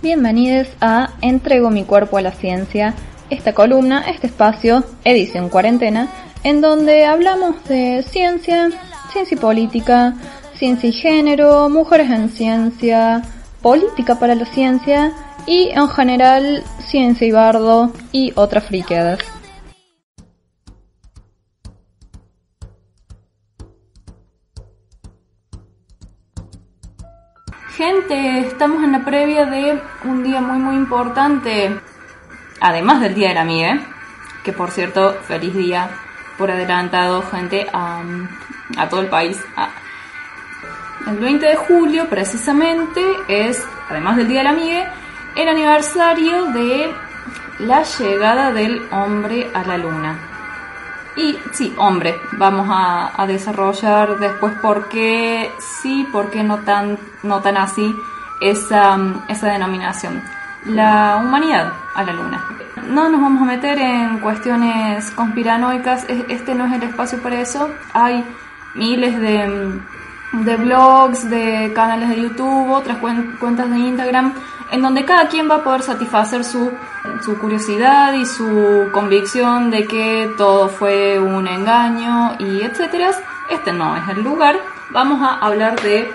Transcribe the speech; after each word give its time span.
Bienvenidos 0.00 0.68
a 0.80 1.10
Entrego 1.20 1.70
mi 1.70 1.84
cuerpo 1.84 2.16
a 2.16 2.22
la 2.22 2.32
ciencia, 2.32 2.94
esta 3.30 3.52
columna, 3.52 4.04
este 4.08 4.26
espacio, 4.26 4.82
edición 5.04 5.48
cuarentena, 5.48 6.08
en 6.44 6.60
donde 6.60 7.04
hablamos 7.04 7.62
de 7.64 8.02
ciencia, 8.08 8.70
ciencia 9.12 9.36
y 9.36 9.38
política, 9.38 10.14
ciencia 10.54 10.88
y 10.88 10.92
género, 10.92 11.68
mujeres 11.68 12.10
en 12.10 12.30
ciencia, 12.30 13.22
política 13.60 14.18
para 14.18 14.34
la 14.34 14.46
ciencia 14.46 15.12
y 15.46 15.68
en 15.70 15.88
general 15.88 16.64
ciencia 16.86 17.26
y 17.26 17.30
bardo 17.30 17.92
y 18.10 18.32
otras 18.34 18.64
friqueadas. 18.64 19.37
Gente, 27.78 28.40
estamos 28.40 28.82
en 28.82 28.90
la 28.90 29.04
previa 29.04 29.46
de 29.46 29.80
un 30.02 30.24
día 30.24 30.40
muy 30.40 30.58
muy 30.58 30.74
importante, 30.74 31.78
además 32.58 33.00
del 33.00 33.14
Día 33.14 33.28
de 33.28 33.34
la 33.34 33.42
Amiga, 33.42 33.78
que 34.42 34.52
por 34.52 34.72
cierto, 34.72 35.14
feliz 35.22 35.54
día 35.54 35.88
por 36.36 36.50
adelantado, 36.50 37.22
gente, 37.22 37.68
a, 37.72 38.02
todo 38.90 39.00
el 39.00 39.06
país. 39.06 39.40
El 41.06 41.18
20 41.18 41.46
de 41.46 41.54
julio, 41.54 42.08
precisamente, 42.08 43.00
es, 43.28 43.64
además 43.88 44.16
del 44.16 44.26
Día 44.26 44.38
de 44.38 44.44
la 44.44 44.50
Amiga, 44.50 44.94
el 45.36 45.48
aniversario 45.48 46.46
de 46.46 46.92
la 47.60 47.84
llegada 47.84 48.50
del 48.50 48.88
hombre 48.90 49.52
a 49.54 49.62
la 49.62 49.78
luna. 49.78 50.27
Y 51.18 51.36
sí, 51.50 51.74
hombre, 51.78 52.14
vamos 52.38 52.68
a, 52.70 53.26
desarrollar 53.26 54.20
después 54.20 54.54
por 54.62 54.88
qué 54.88 55.50
sí, 55.58 56.06
por 56.12 56.30
qué 56.30 56.44
no 56.44 56.58
tan, 56.58 56.96
no 57.24 57.40
tan 57.40 57.56
así 57.56 57.92
esa, 58.40 58.96
esa 59.26 59.48
denominación. 59.48 60.22
La 60.64 61.20
humanidad 61.20 61.72
a 61.96 62.04
la 62.04 62.12
luna. 62.12 62.44
No 62.86 63.08
nos 63.08 63.20
vamos 63.20 63.42
a 63.42 63.46
meter 63.46 63.80
en 63.80 64.20
cuestiones 64.20 65.10
conspiranoicas, 65.10 66.06
este 66.08 66.54
no 66.54 66.66
es 66.66 66.74
el 66.74 66.84
espacio 66.84 67.20
para 67.20 67.40
eso. 67.40 67.68
Hay 67.94 68.24
miles 68.76 69.18
de, 69.20 69.80
de 70.32 70.56
blogs, 70.56 71.28
de 71.28 71.72
canales 71.74 72.10
de 72.10 72.22
YouTube, 72.22 72.70
otras 72.70 72.98
cuentas 72.98 73.68
de 73.68 73.76
Instagram 73.76 74.34
en 74.70 74.82
donde 74.82 75.04
cada 75.04 75.28
quien 75.28 75.50
va 75.50 75.56
a 75.56 75.64
poder 75.64 75.82
satisfacer 75.82 76.44
su, 76.44 76.70
su 77.22 77.36
curiosidad 77.38 78.12
y 78.12 78.24
su 78.26 78.90
convicción 78.92 79.70
de 79.70 79.86
que 79.86 80.30
todo 80.36 80.68
fue 80.68 81.18
un 81.18 81.46
engaño 81.46 82.36
y 82.38 82.60
etcétera. 82.62 83.12
Este 83.50 83.72
no 83.72 83.96
es 83.96 84.06
el 84.08 84.22
lugar. 84.22 84.56
Vamos 84.90 85.22
a 85.22 85.38
hablar 85.38 85.80
de 85.80 86.12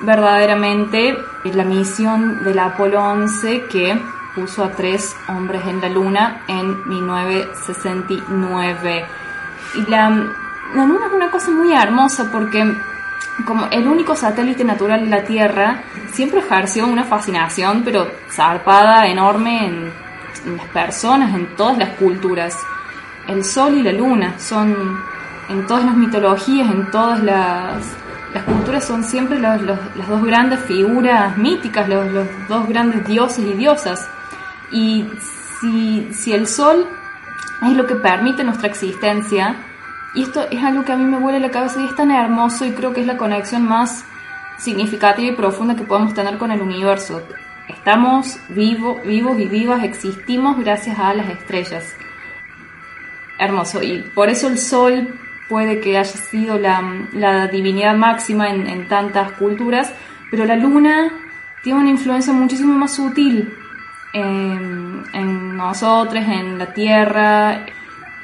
verdaderamente 0.00 1.16
la 1.44 1.64
misión 1.64 2.42
del 2.44 2.58
Apolo 2.58 3.02
11 3.02 3.66
que 3.66 3.98
puso 4.34 4.64
a 4.64 4.70
tres 4.70 5.16
hombres 5.28 5.64
en 5.66 5.80
la 5.80 5.88
Luna 5.88 6.42
en 6.48 6.86
1969. 6.88 9.06
Y 9.74 9.86
la, 9.90 10.10
la 10.74 10.84
Luna 10.84 11.06
es 11.06 11.12
una 11.12 11.30
cosa 11.30 11.50
muy 11.50 11.72
hermosa 11.72 12.30
porque 12.30 12.76
como 13.44 13.66
el 13.70 13.86
único 13.86 14.16
satélite 14.16 14.64
natural 14.64 15.04
de 15.04 15.10
la 15.10 15.24
Tierra, 15.24 15.82
siempre 16.12 16.40
ejerció 16.40 16.86
una 16.86 17.04
fascinación, 17.04 17.82
pero 17.84 18.10
zarpada, 18.30 19.06
enorme 19.06 19.66
en, 19.66 20.06
las 20.56 20.66
personas, 20.68 21.34
en 21.34 21.56
todas 21.56 21.76
las 21.76 21.90
culturas. 21.90 22.56
El 23.28 23.44
Sol 23.44 23.74
y 23.74 23.82
la 23.82 23.92
Luna 23.92 24.38
son, 24.38 25.00
en 25.48 25.66
todas 25.66 25.84
las 25.84 25.96
mitologías, 25.96 26.70
en 26.70 26.90
todas 26.90 27.22
las, 27.22 27.82
culturas, 28.44 28.84
son 28.84 29.02
siempre 29.02 29.38
las 29.38 29.60
dos 29.64 30.22
grandes 30.22 30.60
figuras 30.60 31.36
míticas, 31.36 31.88
los, 31.88 32.06
dos 32.48 32.68
grandes 32.68 33.06
dioses 33.06 33.44
y 33.44 33.52
diosas. 33.54 34.08
Y 34.70 35.04
si 36.12 36.32
el 36.32 36.46
Sol 36.46 36.86
es 37.62 37.72
lo 37.72 37.86
que 37.86 37.96
permite 37.96 38.44
nuestra 38.44 38.68
existencia, 38.68 39.56
y 40.16 40.22
esto 40.22 40.46
es 40.50 40.64
algo 40.64 40.82
que 40.82 40.92
a 40.92 40.96
mí 40.96 41.04
me 41.04 41.18
vuela 41.18 41.38
la 41.38 41.50
cabeza 41.50 41.78
y 41.78 41.84
es 41.84 41.94
tan 41.94 42.10
hermoso 42.10 42.64
y 42.64 42.72
creo 42.72 42.94
que 42.94 43.02
es 43.02 43.06
la 43.06 43.18
conexión 43.18 43.68
más 43.68 44.02
significativa 44.56 45.30
y 45.30 45.36
profunda 45.36 45.76
que 45.76 45.84
podemos 45.84 46.14
tener 46.14 46.38
con 46.38 46.50
el 46.50 46.62
universo. 46.62 47.22
Estamos 47.68 48.38
vivos 48.48 48.98
y 49.04 49.44
vivas, 49.46 49.84
existimos 49.84 50.58
gracias 50.58 50.98
a 50.98 51.12
las 51.12 51.28
estrellas. 51.28 51.94
Hermoso. 53.38 53.82
Y 53.82 54.04
por 54.14 54.30
eso 54.30 54.48
el 54.48 54.56
sol 54.56 55.14
puede 55.50 55.80
que 55.80 55.98
haya 55.98 56.04
sido 56.04 56.58
la, 56.58 57.46
divinidad 57.52 57.94
máxima 57.94 58.48
en, 58.48 58.88
tantas 58.88 59.32
culturas, 59.32 59.92
pero 60.30 60.46
la 60.46 60.56
luna 60.56 61.12
tiene 61.62 61.80
una 61.80 61.90
influencia 61.90 62.32
muchísimo 62.32 62.72
más 62.72 62.94
sutil 62.94 63.52
en, 64.14 65.04
en 65.12 65.56
nosotros, 65.58 66.24
en 66.24 66.58
la 66.58 66.72
Tierra, 66.72 67.66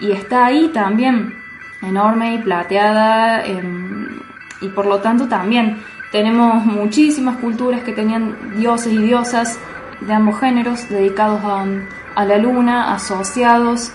y 0.01 0.13
está 0.13 0.47
ahí 0.47 0.71
también 0.73 1.42
enorme 1.83 2.35
y 2.35 2.39
plateada 2.39 3.45
em, 3.45 4.21
y 4.61 4.69
por 4.69 4.87
lo 4.87 5.01
tanto 5.01 5.29
también 5.29 5.83
tenemos 6.13 6.65
muchísimas 6.65 7.37
culturas 7.39 7.83
que 7.83 7.93
tenían 7.93 8.37
dioses 8.57 8.93
y 8.93 8.99
diosas 8.99 9.59
de 10.01 10.13
ambos 10.13 10.39
géneros 10.39 10.89
dedicados 10.89 11.41
a, 11.45 12.25
la 12.25 12.37
luna, 12.37 12.93
asociados. 12.93 13.93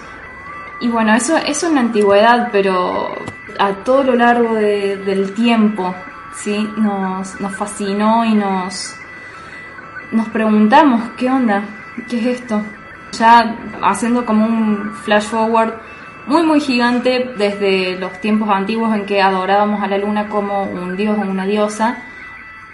Y 0.80 0.88
bueno, 0.88 1.14
eso, 1.14 1.38
eso 1.38 1.68
en 1.68 1.76
la 1.76 1.82
antigüedad, 1.82 2.50
pero 2.52 3.16
a 3.60 3.72
todo 3.84 4.04
lo 4.04 4.16
largo 4.16 4.56
del 4.56 5.34
tiempo, 5.34 5.94
¿sí? 6.36 6.68
Nos, 6.78 7.40
nos 7.40 7.56
fascinó 7.56 8.26
y 8.26 8.34
nos, 8.34 8.96
nos 10.12 10.28
preguntamos, 10.30 11.12
¿qué 11.18 11.30
onda? 11.30 11.64
¿Qué 12.10 12.20
es 12.20 12.42
esto? 12.42 12.64
Ya 13.12 13.56
haciendo 13.84 14.26
como 14.26 14.46
un 14.46 14.92
flash 15.04 15.26
forward 15.26 15.74
muy 16.28 16.44
muy 16.44 16.60
gigante 16.60 17.32
desde 17.38 17.98
los 17.98 18.20
tiempos 18.20 18.50
antiguos 18.50 18.94
en 18.94 19.06
que 19.06 19.22
adorábamos 19.22 19.82
a 19.82 19.88
la 19.88 19.98
luna 19.98 20.28
como 20.28 20.64
un 20.64 20.98
dios 20.98 21.18
o 21.18 21.22
una 21.22 21.46
diosa. 21.46 22.04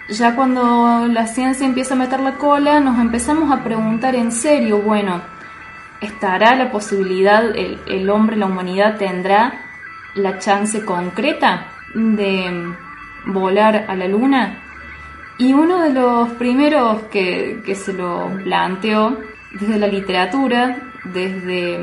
Ya 0.08 0.34
cuando 0.34 1.06
la 1.06 1.26
ciencia 1.26 1.64
empieza 1.64 1.94
a 1.94 1.96
meter 1.96 2.20
la 2.20 2.34
cola, 2.34 2.80
nos 2.80 2.98
empezamos 2.98 3.50
a 3.50 3.62
preguntar 3.62 4.16
en 4.16 4.32
serio, 4.32 4.82
bueno, 4.82 5.22
¿estará 6.00 6.56
la 6.56 6.70
posibilidad, 6.70 7.44
el, 7.56 8.10
hombre, 8.10 8.36
la 8.36 8.46
humanidad 8.46 8.98
tendrá 8.98 9.54
la 10.14 10.38
chance 10.38 10.84
concreta 10.84 11.68
de 11.94 12.74
volar 13.26 13.86
a 13.88 13.94
la 13.94 14.08
luna? 14.08 14.58
Y 15.38 15.52
uno 15.52 15.80
de 15.80 15.92
los 15.92 16.28
primeros 16.30 17.04
que, 17.04 17.62
que 17.64 17.74
se 17.74 17.92
lo 17.92 18.30
planteó 18.42 19.16
desde 19.52 19.78
la 19.78 19.86
literatura, 19.86 20.76
desde 21.04 21.78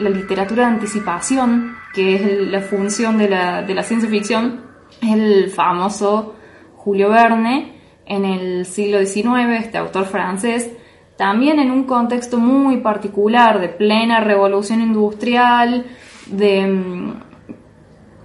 la 0.00 0.10
literatura 0.10 0.66
de 0.66 0.74
anticipación, 0.74 1.76
que 1.92 2.14
es 2.14 2.48
la 2.48 2.60
función 2.60 3.18
de 3.18 3.28
la, 3.28 3.62
de 3.62 3.74
la 3.74 3.82
ciencia 3.82 4.08
ficción, 4.08 4.62
el 5.02 5.50
famoso 5.50 6.34
Julio 6.76 7.10
Verne 7.10 7.80
en 8.06 8.24
el 8.24 8.66
siglo 8.66 8.98
XIX, 9.04 9.62
este 9.64 9.78
autor 9.78 10.06
francés, 10.06 10.70
también 11.16 11.60
en 11.60 11.70
un 11.70 11.84
contexto 11.84 12.38
muy 12.38 12.78
particular 12.78 13.60
de 13.60 13.68
plena 13.68 14.20
revolución 14.20 14.80
industrial, 14.80 15.86
de 16.26 16.66
mm, 16.66 17.14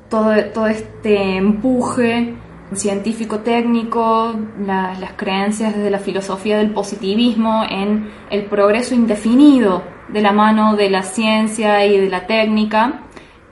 todo, 0.10 0.34
todo 0.54 0.68
este 0.68 1.38
empuje 1.38 2.36
científico-técnico, 2.74 4.34
las 4.66 5.14
creencias 5.14 5.76
desde 5.76 5.92
la 5.92 6.00
filosofía 6.00 6.58
del 6.58 6.72
positivismo 6.72 7.64
en 7.70 8.10
el 8.32 8.46
progreso 8.46 8.96
indefinido 8.96 9.95
de 10.08 10.22
la 10.22 10.32
mano 10.32 10.76
de 10.76 10.90
la 10.90 11.04
ciencia 11.04 11.86
y 11.86 12.00
de 12.00 12.10
la 12.10 12.28
técnica. 12.28 13.02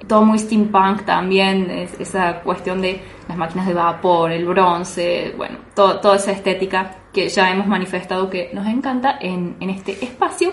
Todo 0.07 0.25
muy 0.25 0.37
steampunk 0.37 1.03
también, 1.03 1.69
esa 1.99 2.41
cuestión 2.41 2.81
de 2.81 3.01
las 3.27 3.37
máquinas 3.37 3.67
de 3.67 3.73
vapor, 3.73 4.31
el 4.31 4.45
bronce, 4.45 5.33
bueno, 5.37 5.59
toda 5.73 6.15
esa 6.15 6.31
estética 6.31 6.97
que 7.13 7.29
ya 7.29 7.49
hemos 7.51 7.67
manifestado 7.67 8.29
que 8.29 8.51
nos 8.53 8.67
encanta 8.67 9.17
en, 9.21 9.55
en 9.59 9.69
este 9.69 10.03
espacio. 10.03 10.51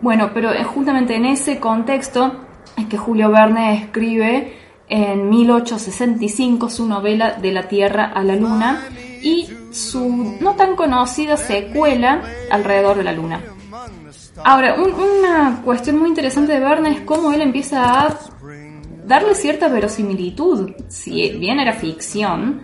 Bueno, 0.00 0.30
pero 0.34 0.50
justamente 0.64 1.14
en 1.14 1.26
ese 1.26 1.60
contexto 1.60 2.46
es 2.76 2.86
que 2.86 2.96
Julio 2.96 3.30
Verne 3.30 3.74
escribe 3.74 4.56
en 4.88 5.30
1865 5.30 6.68
su 6.68 6.86
novela 6.88 7.32
De 7.32 7.52
la 7.52 7.68
Tierra 7.68 8.06
a 8.06 8.24
la 8.24 8.34
Luna 8.34 8.82
y 9.22 9.48
su 9.70 10.36
no 10.40 10.56
tan 10.56 10.74
conocida 10.74 11.36
secuela 11.36 12.22
Alrededor 12.50 12.96
de 12.96 13.04
la 13.04 13.12
Luna. 13.12 13.40
Ahora, 14.44 14.76
una 14.76 15.60
cuestión 15.64 15.98
muy 15.98 16.08
interesante 16.08 16.52
de 16.52 16.60
Verne 16.60 16.90
es 16.92 17.00
cómo 17.00 17.32
él 17.32 17.42
empieza 17.42 18.06
a 18.06 18.18
darle 19.06 19.34
cierta 19.34 19.68
verosimilitud. 19.68 20.70
Si 20.88 21.30
bien 21.38 21.58
era 21.60 21.72
ficción, 21.72 22.62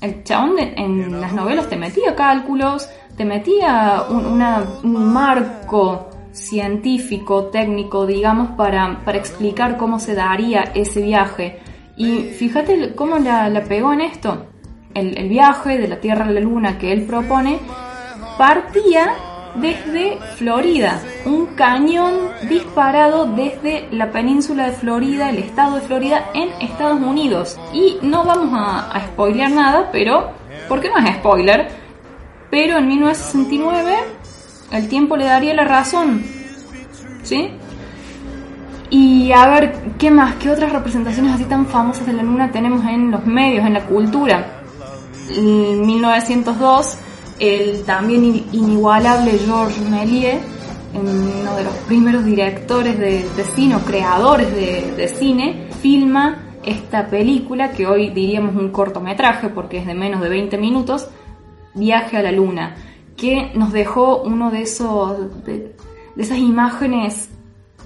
el 0.00 0.24
chabón 0.24 0.58
en 0.58 1.20
las 1.20 1.32
novelas 1.32 1.68
te 1.68 1.76
metía 1.76 2.14
cálculos, 2.14 2.88
te 3.16 3.24
metía 3.24 4.04
un, 4.08 5.12
marco 5.12 6.08
científico, 6.32 7.44
técnico, 7.46 8.06
digamos, 8.06 8.52
para, 8.56 9.02
explicar 9.14 9.76
cómo 9.76 9.98
se 9.98 10.14
daría 10.14 10.72
ese 10.74 11.02
viaje. 11.02 11.60
Y 11.96 12.22
fíjate 12.30 12.94
cómo 12.94 13.18
la, 13.18 13.48
la 13.48 13.62
pegó 13.62 13.92
en 13.92 14.00
esto. 14.00 14.46
el, 14.94 15.28
viaje 15.28 15.78
de 15.78 15.88
la 15.88 16.00
Tierra 16.00 16.24
a 16.24 16.30
la 16.30 16.40
Luna 16.40 16.78
que 16.78 16.92
él 16.92 17.04
propone 17.04 17.58
partía 18.38 19.14
desde 19.56 20.18
Florida, 20.36 21.00
un 21.24 21.46
cañón 21.54 22.14
disparado 22.48 23.26
desde 23.26 23.88
la 23.90 24.10
península 24.10 24.66
de 24.66 24.72
Florida, 24.72 25.30
el 25.30 25.38
estado 25.38 25.76
de 25.76 25.82
Florida, 25.82 26.30
en 26.34 26.50
Estados 26.60 27.00
Unidos. 27.00 27.58
Y 27.72 27.98
no 28.02 28.24
vamos 28.24 28.50
a, 28.52 28.90
a 28.90 29.06
spoilear 29.08 29.50
nada, 29.50 29.90
pero, 29.92 30.30
porque 30.68 30.88
no 30.88 30.98
es 30.98 31.16
spoiler, 31.16 31.68
pero 32.50 32.78
en 32.78 32.88
1969 32.88 33.96
el 34.72 34.88
tiempo 34.88 35.16
le 35.16 35.26
daría 35.26 35.54
la 35.54 35.64
razón. 35.64 36.24
¿Sí? 37.22 37.50
Y 38.90 39.32
a 39.32 39.46
ver, 39.46 39.74
¿qué 39.98 40.10
más? 40.10 40.34
¿Qué 40.34 40.50
otras 40.50 40.70
representaciones 40.70 41.32
así 41.32 41.44
tan 41.44 41.66
famosas 41.66 42.06
de 42.06 42.12
la 42.12 42.22
luna 42.22 42.52
tenemos 42.52 42.84
en 42.84 43.10
los 43.10 43.24
medios, 43.24 43.64
en 43.64 43.72
la 43.72 43.86
cultura? 43.86 44.64
En 45.30 45.86
1902, 45.86 46.98
el 47.42 47.82
también 47.82 48.46
inigualable 48.52 49.32
Georges 49.32 49.90
Méliès, 49.90 50.40
uno 50.94 51.56
de 51.56 51.64
los 51.64 51.74
primeros 51.88 52.24
directores 52.24 52.96
de, 52.96 53.24
cine 53.56 53.74
o 53.74 53.80
creadores 53.80 54.54
de, 54.54 55.08
cine, 55.08 55.66
filma 55.80 56.38
esta 56.64 57.08
película, 57.08 57.72
que 57.72 57.88
hoy 57.88 58.10
diríamos 58.10 58.54
un 58.54 58.70
cortometraje 58.70 59.48
porque 59.48 59.78
es 59.78 59.86
de 59.86 59.94
menos 59.94 60.20
de 60.20 60.28
20 60.28 60.56
minutos, 60.58 61.08
Viaje 61.74 62.16
a 62.16 62.22
la 62.22 62.30
Luna, 62.30 62.76
que 63.16 63.50
nos 63.54 63.72
dejó 63.72 64.22
uno 64.22 64.52
de 64.52 64.62
esos 64.62 65.44
de, 65.44 65.74
esas 66.16 66.38
imágenes 66.38 67.28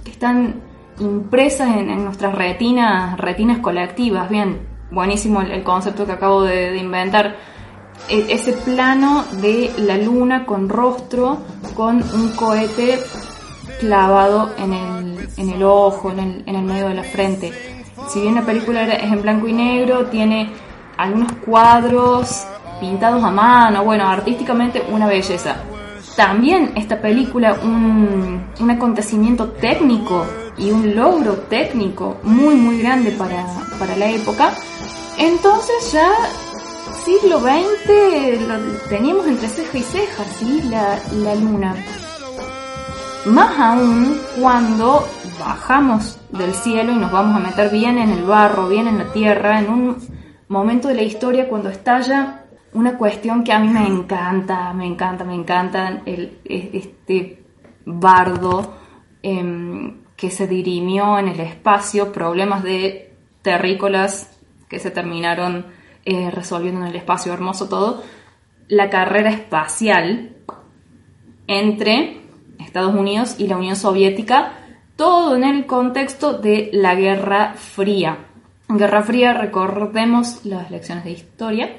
que 0.05 0.11
están 0.11 0.61
impresas 1.01 1.77
en, 1.77 2.05
nuestras 2.05 2.35
retinas, 2.35 3.17
retinas 3.17 3.61
colectivas. 3.61 4.29
Bien, 4.29 4.59
buenísimo 4.91 5.41
el, 5.41 5.63
concepto 5.63 6.05
que 6.05 6.13
acabo 6.13 6.43
de, 6.43 6.77
inventar. 6.77 7.56
E, 8.09 8.27
ese 8.31 8.53
plano 8.53 9.25
de 9.41 9.73
la 9.79 9.97
luna 9.97 10.47
con 10.47 10.69
rostro, 10.69 11.39
con 11.75 11.97
un 11.97 12.31
cohete 12.37 13.01
clavado 13.81 14.51
en 14.59 14.73
el, 14.73 15.29
en 15.37 15.51
el 15.51 15.63
ojo, 15.63 16.11
en 16.11 16.19
el, 16.21 16.43
en 16.47 16.55
el 16.55 16.63
medio 16.63 16.89
de 16.89 16.95
la 16.95 17.03
frente. 17.03 17.53
Si 18.09 18.21
bien 18.21 18.37
la 18.37 18.43
película 18.43 18.85
es 18.85 19.03
en 19.13 19.23
blanco 19.23 19.49
y 19.49 19.53
negro, 19.53 20.07
tiene 20.07 20.53
algunos 20.97 21.33
cuadros 21.45 22.47
pintados 22.81 23.23
a 23.25 23.31
mano, 23.31 23.85
bueno, 23.85 24.09
artísticamente 24.09 24.85
una 24.91 25.07
belleza. 25.07 25.57
También 26.17 26.73
esta 26.77 27.01
película 27.01 27.59
un, 27.63 28.47
un 28.59 28.71
acontecimiento 28.71 29.51
técnico 29.51 30.25
y 30.57 30.71
un 30.71 30.95
logro 30.95 31.35
técnico 31.49 32.19
muy 32.23 32.55
muy 32.55 32.79
grande 32.79 33.11
para, 33.11 33.45
para 33.79 33.97
la 33.97 34.09
época. 34.09 34.53
Entonces 35.19 35.93
ya 35.93 36.09
siglo 37.07 37.39
XX 37.39 38.49
lo 38.49 38.59
teníamos 38.89 39.29
entre 39.29 39.47
ceja 39.47 39.79
y 39.79 39.83
ceja, 39.83 40.25
¿sí? 40.25 40.61
La, 40.69 40.99
la 41.13 41.37
luna. 41.37 41.77
Más 43.27 43.57
aún 43.61 44.21
cuando 44.41 45.07
bajamos 45.39 46.19
del 46.33 46.53
cielo 46.53 46.91
y 46.93 46.97
nos 46.97 47.13
vamos 47.13 47.37
a 47.37 47.39
meter 47.39 47.71
bien 47.71 47.99
en 47.99 48.11
el 48.11 48.25
barro, 48.25 48.69
bien 48.69 48.89
en 48.89 48.99
la 48.99 49.13
tierra, 49.13 49.61
en 49.61 49.71
un 49.71 49.97
momento 50.49 50.89
de 50.89 50.95
la 50.95 51.03
historia 51.03 51.49
cuando 51.49 51.69
estalla 51.69 52.45
una 52.73 52.99
cuestión 52.99 53.45
que 53.45 53.53
a 53.53 53.61
mí 53.61 53.69
me 53.69 53.87
encanta, 53.87 54.73
me 54.73 54.87
encanta, 54.87 55.25
me 55.25 55.35
encanta 55.35 56.03
el, 56.07 56.41
este 56.45 57.45
bardo 57.85 58.79
em, 59.23 60.03
que 60.17 60.33
se 60.33 60.49
dirimió 60.49 61.21
en 61.21 61.29
el 61.29 61.39
espacio, 61.39 62.11
problemas 62.11 62.65
de 62.65 63.15
terrícolas 63.43 64.37
que 64.69 64.81
se 64.81 64.91
terminaron 64.91 65.76
eh, 66.07 66.31
resolviendo 66.31 66.81
en 66.81 66.87
el 66.87 66.97
espacio, 66.97 67.35
hermoso 67.35 67.69
todo, 67.69 68.03
la 68.69 68.89
carrera 68.89 69.31
espacial 69.31 70.37
entre 71.47 72.23
Estados 72.59 72.95
Unidos 72.95 73.37
y 73.39 73.47
la 73.47 73.59
Unión 73.59 73.77
Soviética, 73.77 74.53
todo 74.97 75.37
en 75.37 75.45
el 75.45 75.67
contexto 75.67 76.39
de 76.39 76.71
la 76.73 76.95
Guerra 76.95 77.53
Fría. 77.55 78.29
Guerra 78.69 79.03
Fría, 79.03 79.35
recordemos 79.35 80.47
las 80.47 80.71
lecciones 80.71 81.05
de 81.05 81.11
historia, 81.13 81.77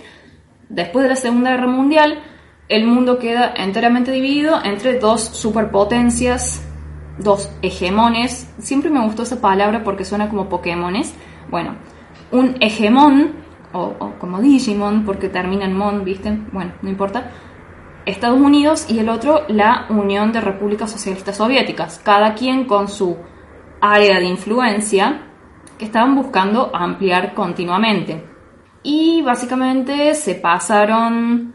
Después 0.69 1.03
de 1.03 1.09
la 1.09 1.15
Segunda 1.15 1.51
Guerra 1.51 1.67
Mundial, 1.67 2.19
el 2.67 2.85
mundo 2.87 3.19
queda 3.19 3.53
enteramente 3.55 4.11
dividido 4.11 4.59
entre 4.63 4.99
dos 4.99 5.21
superpotencias, 5.21 6.61
dos 7.17 7.49
hegemones. 7.61 8.51
Siempre 8.59 8.89
me 8.89 9.03
gustó 9.03 9.23
esa 9.23 9.39
palabra 9.39 9.83
porque 9.83 10.03
suena 10.03 10.27
como 10.27 10.49
Pokémones. 10.49 11.13
Bueno, 11.49 11.75
un 12.31 12.57
hegemón, 12.59 13.33
o, 13.73 14.13
como 14.19 14.39
Digimon, 14.39 15.05
porque 15.05 15.29
termina 15.29 15.65
en 15.65 15.77
Mon, 15.77 16.03
¿viste? 16.03 16.37
Bueno, 16.51 16.73
no 16.81 16.89
importa. 16.89 17.31
Estados 18.05 18.39
Unidos 18.39 18.85
y 18.89 18.99
el 18.99 19.09
otro 19.09 19.43
la 19.49 19.85
Unión 19.89 20.31
de 20.31 20.41
Repúblicas 20.41 20.89
Socialistas 20.89 21.37
Soviéticas, 21.37 21.99
cada 22.03 22.33
quien 22.33 22.65
con 22.65 22.87
su 22.87 23.17
área 23.81 24.19
de 24.19 24.25
influencia 24.25 25.23
que 25.77 25.85
estaban 25.85 26.15
buscando 26.15 26.73
ampliar 26.73 27.33
continuamente. 27.33 28.23
Y 28.83 29.21
básicamente 29.21 30.13
se 30.15 30.35
pasaron 30.35 31.53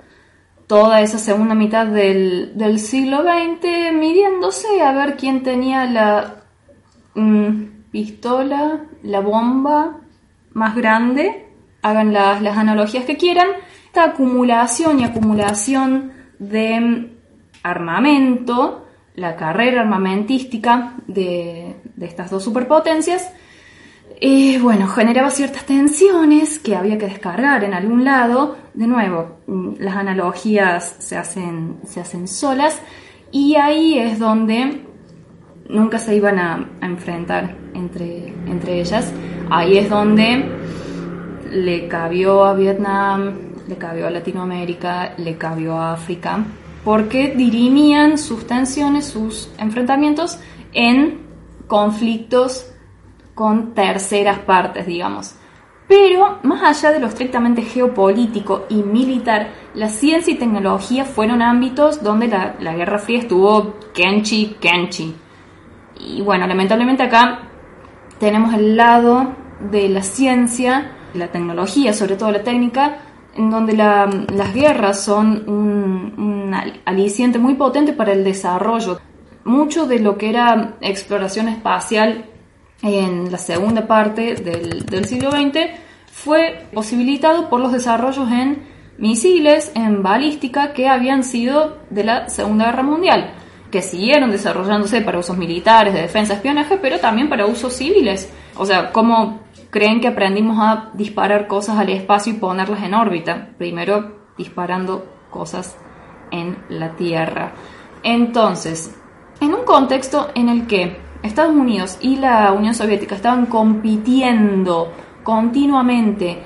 toda 0.66 1.00
esa 1.00 1.18
segunda 1.18 1.54
mitad 1.54 1.86
del, 1.86 2.78
siglo 2.78 3.22
XX 3.22 3.92
midiéndose 3.92 4.80
a 4.82 4.92
ver 4.92 5.16
quién 5.16 5.42
tenía 5.42 5.86
la 5.86 6.44
mm, 7.14 7.90
pistola, 7.90 8.80
la 9.02 9.20
bomba 9.20 9.98
más 10.52 10.74
grande. 10.74 11.51
Hagan 11.82 12.12
las, 12.12 12.56
analogías 12.56 13.04
que 13.04 13.16
quieran. 13.16 13.48
Esta 13.86 14.04
acumulación 14.04 15.00
y 15.00 15.04
acumulación 15.04 16.12
de 16.38 17.10
armamento, 17.62 18.86
la 19.14 19.36
carrera 19.36 19.82
armamentística 19.82 20.94
de, 21.06 21.76
de 21.96 22.06
estas 22.06 22.30
dos 22.30 22.42
superpotencias, 22.42 23.32
y 24.24 24.56
bueno, 24.58 24.86
generaba 24.86 25.30
ciertas 25.30 25.64
tensiones 25.64 26.60
que 26.60 26.76
había 26.76 26.96
que 26.96 27.06
descargar 27.06 27.64
en 27.64 27.74
algún 27.74 28.04
lado. 28.04 28.56
De 28.72 28.86
nuevo, 28.86 29.38
mm, 29.48 29.74
las 29.80 29.96
analogías 29.96 30.94
se 31.00 31.16
hacen, 31.16 31.78
se 31.84 32.00
hacen 32.00 32.28
solas 32.28 32.80
y 33.32 33.56
ahí 33.56 33.98
es 33.98 34.20
donde 34.20 34.86
nunca 35.68 35.98
se 35.98 36.14
iban 36.14 36.38
a, 36.38 36.68
enfrentar 36.82 37.56
entre, 37.74 38.28
entre 38.46 38.80
ellas. 38.80 39.12
Ahí 39.50 39.78
es 39.78 39.90
donde 39.90 40.61
le 41.52 41.86
cabió 41.88 42.44
a 42.44 42.54
Vietnam, 42.54 43.34
le 43.68 43.76
cabió 43.76 44.06
a 44.06 44.10
Latinoamérica, 44.10 45.14
le 45.18 45.36
cabió 45.36 45.76
a 45.78 45.92
África, 45.92 46.44
porque 46.84 47.34
dirimían 47.36 48.18
sus 48.18 48.46
tensiones, 48.46 49.06
sus 49.06 49.50
enfrentamientos 49.58 50.40
en 50.72 51.20
conflictos 51.66 52.72
con 53.34 53.74
terceras 53.74 54.38
partes, 54.40 54.86
digamos. 54.86 55.36
Pero 55.88 56.38
más 56.42 56.62
allá 56.62 56.92
de 56.92 57.00
lo 57.00 57.06
estrictamente 57.06 57.62
geopolítico 57.62 58.64
y 58.68 58.76
militar, 58.76 59.50
la 59.74 59.88
ciencia 59.88 60.32
y 60.32 60.38
tecnología 60.38 61.04
fueron 61.04 61.42
ámbitos 61.42 62.02
donde 62.02 62.28
la, 62.28 62.74
Guerra 62.74 62.98
Fría 62.98 63.18
estuvo 63.18 63.74
kenchi, 63.92 64.56
kenchi. 64.60 65.14
Y 66.00 66.22
bueno, 66.22 66.46
lamentablemente 66.46 67.02
acá 67.02 67.40
tenemos 68.18 68.54
el 68.54 68.76
lado 68.76 69.34
de 69.70 69.88
la 69.88 70.02
ciencia, 70.02 70.92
la 71.14 71.28
tecnología, 71.28 71.92
sobre 71.92 72.16
todo 72.16 72.30
la 72.30 72.42
técnica, 72.42 72.98
en 73.36 73.50
donde 73.50 73.74
las 73.74 74.54
guerras 74.54 75.02
son 75.04 75.48
un, 75.48 76.54
aliciente 76.84 77.38
muy 77.38 77.54
potente 77.54 77.92
para 77.92 78.12
el 78.12 78.24
desarrollo. 78.24 79.00
Mucho 79.44 79.86
de 79.86 79.98
lo 79.98 80.18
que 80.18 80.30
era 80.30 80.74
exploración 80.80 81.48
espacial 81.48 82.26
en 82.82 83.30
la 83.30 83.38
segunda 83.38 83.86
parte 83.86 84.34
del, 84.34 85.04
siglo 85.06 85.30
XX 85.30 85.70
fue 86.12 86.66
posibilitado 86.72 87.48
por 87.48 87.60
los 87.60 87.72
desarrollos 87.72 88.30
en 88.30 88.62
misiles, 88.98 89.72
en 89.74 90.02
balística, 90.02 90.72
que 90.72 90.88
habían 90.88 91.24
sido 91.24 91.78
de 91.90 92.04
la 92.04 92.28
Segunda 92.28 92.66
Guerra 92.66 92.82
Mundial, 92.82 93.34
que 93.70 93.82
siguieron 93.82 94.30
desarrollándose 94.30 95.00
para 95.00 95.18
usos 95.18 95.38
militares, 95.38 95.94
de 95.94 96.02
defensa, 96.02 96.34
espionaje, 96.34 96.76
pero 96.76 97.00
también 97.00 97.28
para 97.28 97.46
usos 97.46 97.72
civiles. 97.72 98.30
O 98.56 98.66
sea, 98.66 98.92
¿cómo 98.92 99.40
creen 99.72 100.02
que 100.02 100.08
aprendimos 100.08 100.58
a 100.60 100.90
disparar 100.92 101.48
cosas 101.48 101.78
al 101.78 101.88
espacio 101.88 102.34
y 102.34 102.36
ponerlas 102.36 102.82
en 102.82 102.92
órbita? 102.92 103.48
Primero 103.56 104.34
disparando 104.36 105.06
cosas 105.30 105.78
en 106.30 106.58
la 106.68 106.90
Tierra. 106.94 107.52
Entonces, 108.02 108.94
en 109.40 109.54
un 109.54 109.64
contexto 109.64 110.28
en 110.34 110.50
el 110.50 110.66
que 110.66 110.98
Estados 111.22 111.54
Unidos 111.54 111.96
y 112.02 112.16
la 112.16 112.52
Unión 112.52 112.74
Soviética 112.74 113.14
estaban 113.14 113.46
compitiendo 113.46 114.92
continuamente 115.22 116.42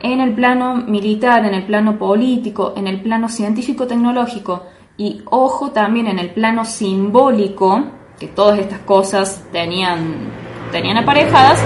en 0.00 0.20
el 0.20 0.32
plano 0.34 0.76
militar, 0.76 1.44
en 1.44 1.52
el 1.52 1.66
plano 1.66 1.98
político, 1.98 2.72
en 2.76 2.86
el 2.86 3.02
plano 3.02 3.28
científico-tecnológico 3.28 4.62
y, 4.96 5.20
ojo, 5.26 5.70
también 5.70 6.06
en 6.06 6.18
el 6.18 6.30
plano 6.30 6.64
simbólico, 6.64 7.84
que 8.18 8.28
todas 8.28 8.58
estas 8.58 8.78
cosas 8.80 9.44
tenían, 9.52 10.30
tenían 10.72 10.96
aparejadas, 10.96 11.62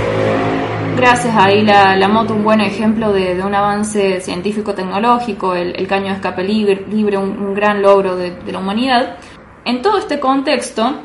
gracias 0.96 1.34
ahí 1.36 1.62
la, 1.62 2.08
moto, 2.08 2.34
un 2.34 2.44
buen 2.44 2.60
ejemplo 2.60 3.12
de, 3.12 3.42
un 3.42 3.54
avance 3.54 4.20
científico-tecnológico, 4.20 5.54
el, 5.54 5.86
caño 5.86 6.06
de 6.06 6.14
escape 6.14 6.44
libre, 6.44 6.86
libre 6.88 7.18
un, 7.18 7.54
gran 7.54 7.82
logro 7.82 8.16
de, 8.16 8.36
la 8.50 8.58
humanidad. 8.58 9.16
En 9.64 9.82
todo 9.82 9.98
este 9.98 10.20
contexto, 10.20 11.02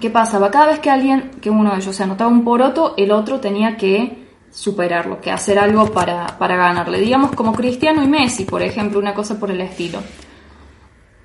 ¿qué 0.00 0.10
pasaba? 0.10 0.50
Cada 0.50 0.66
vez 0.66 0.78
que 0.80 0.90
alguien, 0.90 1.30
que 1.40 1.50
uno 1.50 1.72
de 1.72 1.78
ellos 1.78 1.94
se 1.94 2.02
anotaba 2.02 2.30
un 2.30 2.44
poroto, 2.44 2.94
el 2.96 3.10
otro 3.10 3.40
tenía 3.40 3.76
que 3.76 4.24
superarlo, 4.50 5.20
que 5.20 5.30
hacer 5.30 5.58
algo 5.58 5.86
para, 5.86 6.26
para 6.38 6.56
ganarle. 6.56 7.00
Digamos 7.00 7.32
como 7.32 7.52
Cristiano 7.52 8.02
y 8.02 8.06
Messi, 8.06 8.44
por 8.44 8.62
ejemplo, 8.62 8.98
una 8.98 9.14
cosa 9.14 9.38
por 9.38 9.50
el 9.50 9.60
estilo. 9.60 10.00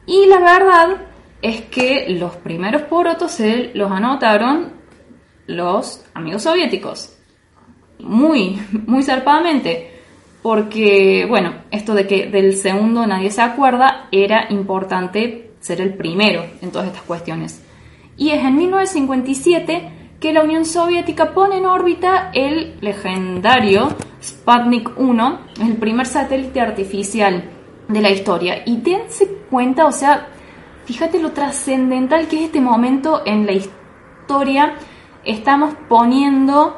Y 0.06 0.26
la 0.26 0.40
verdad 0.40 0.98
es 1.42 1.62
que 1.66 2.08
los 2.10 2.36
primeros 2.38 2.84
porotos 2.84 3.32
se 3.32 3.72
los 3.76 3.92
anotaron 3.92 4.74
los 5.46 6.04
amigos 6.14 6.44
soviéticos. 6.44 7.19
Muy, 8.00 8.60
muy 8.88 9.04
zarpadamente. 9.04 9.92
Porque, 10.42 11.26
bueno, 11.28 11.54
esto 11.70 11.94
de 11.94 12.08
que 12.08 12.28
del 12.28 12.56
segundo 12.56 13.06
nadie 13.06 13.30
se 13.30 13.42
acuerda, 13.42 14.08
era 14.12 14.48
importante 14.50 15.52
ser 15.60 15.82
el 15.82 15.94
primero 15.96 16.46
en 16.62 16.72
todas 16.72 16.88
estas 16.88 17.04
cuestiones. 17.04 17.62
Y 18.18 18.30
es 18.30 18.44
en 18.44 18.56
1957 18.56 19.92
que 20.20 20.34
la 20.34 20.44
Unión 20.44 20.66
Soviética 20.66 21.34
pone 21.34 21.58
en 21.58 21.66
órbita 21.66 22.32
el 22.34 22.78
legendario 22.82 23.90
Sputnik 24.22 24.92
1, 24.98 25.40
el 25.62 25.78
primer 25.78 26.06
satélite 26.06 26.60
artificial 26.60 27.44
de 27.88 28.02
la 28.02 28.10
historia. 28.10 28.64
Y 28.66 28.78
dense 28.78 29.28
cuenta, 29.50 29.86
o 29.86 29.92
sea, 29.92 30.28
fíjate 30.86 31.20
lo 31.20 31.32
trascendental 31.32 32.28
que 32.28 32.38
es 32.38 32.42
este 32.44 32.62
momento 32.62 33.24
en 33.26 33.46
la 33.46 33.54
historia. 33.54 34.76
Estamos 35.24 35.74
poniendo 35.88 36.78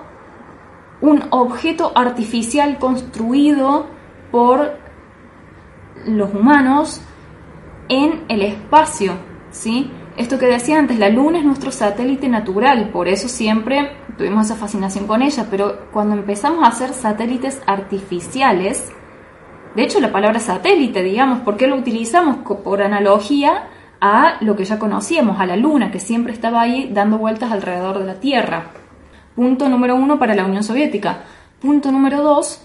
un 1.01 1.23
objeto 1.31 1.91
artificial 1.95 2.77
construido 2.77 3.87
por 4.31 4.77
los 6.05 6.33
humanos 6.33 7.01
en 7.89 8.23
el 8.29 8.41
espacio, 8.43 9.13
¿sí? 9.49 9.91
Esto 10.17 10.37
que 10.37 10.45
decía 10.45 10.77
antes, 10.77 10.99
la 10.99 11.09
Luna 11.09 11.39
es 11.39 11.45
nuestro 11.45 11.71
satélite 11.71 12.27
natural, 12.27 12.89
por 12.89 13.07
eso 13.07 13.27
siempre 13.27 13.91
tuvimos 14.17 14.45
esa 14.45 14.55
fascinación 14.55 15.07
con 15.07 15.21
ella, 15.21 15.47
pero 15.49 15.89
cuando 15.91 16.15
empezamos 16.15 16.63
a 16.63 16.67
hacer 16.67 16.93
satélites 16.93 17.61
artificiales, 17.65 18.91
de 19.75 19.83
hecho 19.83 19.99
la 19.99 20.11
palabra 20.11 20.39
satélite, 20.39 21.01
digamos, 21.01 21.39
¿por 21.39 21.57
qué 21.57 21.67
lo 21.67 21.77
utilizamos 21.77 22.37
por 22.37 22.81
analogía 22.81 23.69
a 24.01 24.37
lo 24.41 24.55
que 24.55 24.65
ya 24.65 24.79
conocíamos, 24.79 25.39
a 25.39 25.45
la 25.45 25.55
Luna, 25.55 25.91
que 25.91 25.99
siempre 25.99 26.33
estaba 26.33 26.61
ahí 26.61 26.89
dando 26.91 27.17
vueltas 27.17 27.51
alrededor 27.51 27.99
de 27.99 28.05
la 28.05 28.19
Tierra? 28.19 28.80
Punto 29.35 29.69
número 29.69 29.95
uno 29.95 30.19
para 30.19 30.35
la 30.35 30.45
Unión 30.45 30.63
Soviética. 30.63 31.23
Punto 31.61 31.91
número 31.91 32.21
dos, 32.21 32.61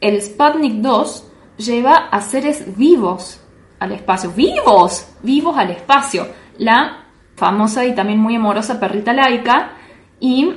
el 0.00 0.20
Sputnik 0.22 0.74
2 0.74 1.24
lleva 1.58 2.08
a 2.10 2.20
seres 2.20 2.76
vivos 2.76 3.40
al 3.78 3.92
espacio, 3.92 4.32
vivos, 4.32 5.08
vivos 5.22 5.56
al 5.56 5.70
espacio. 5.70 6.26
La 6.58 7.04
famosa 7.36 7.84
y 7.84 7.94
también 7.94 8.18
muy 8.18 8.36
amorosa 8.36 8.80
perrita 8.80 9.12
laica 9.12 9.72
y 10.18 10.52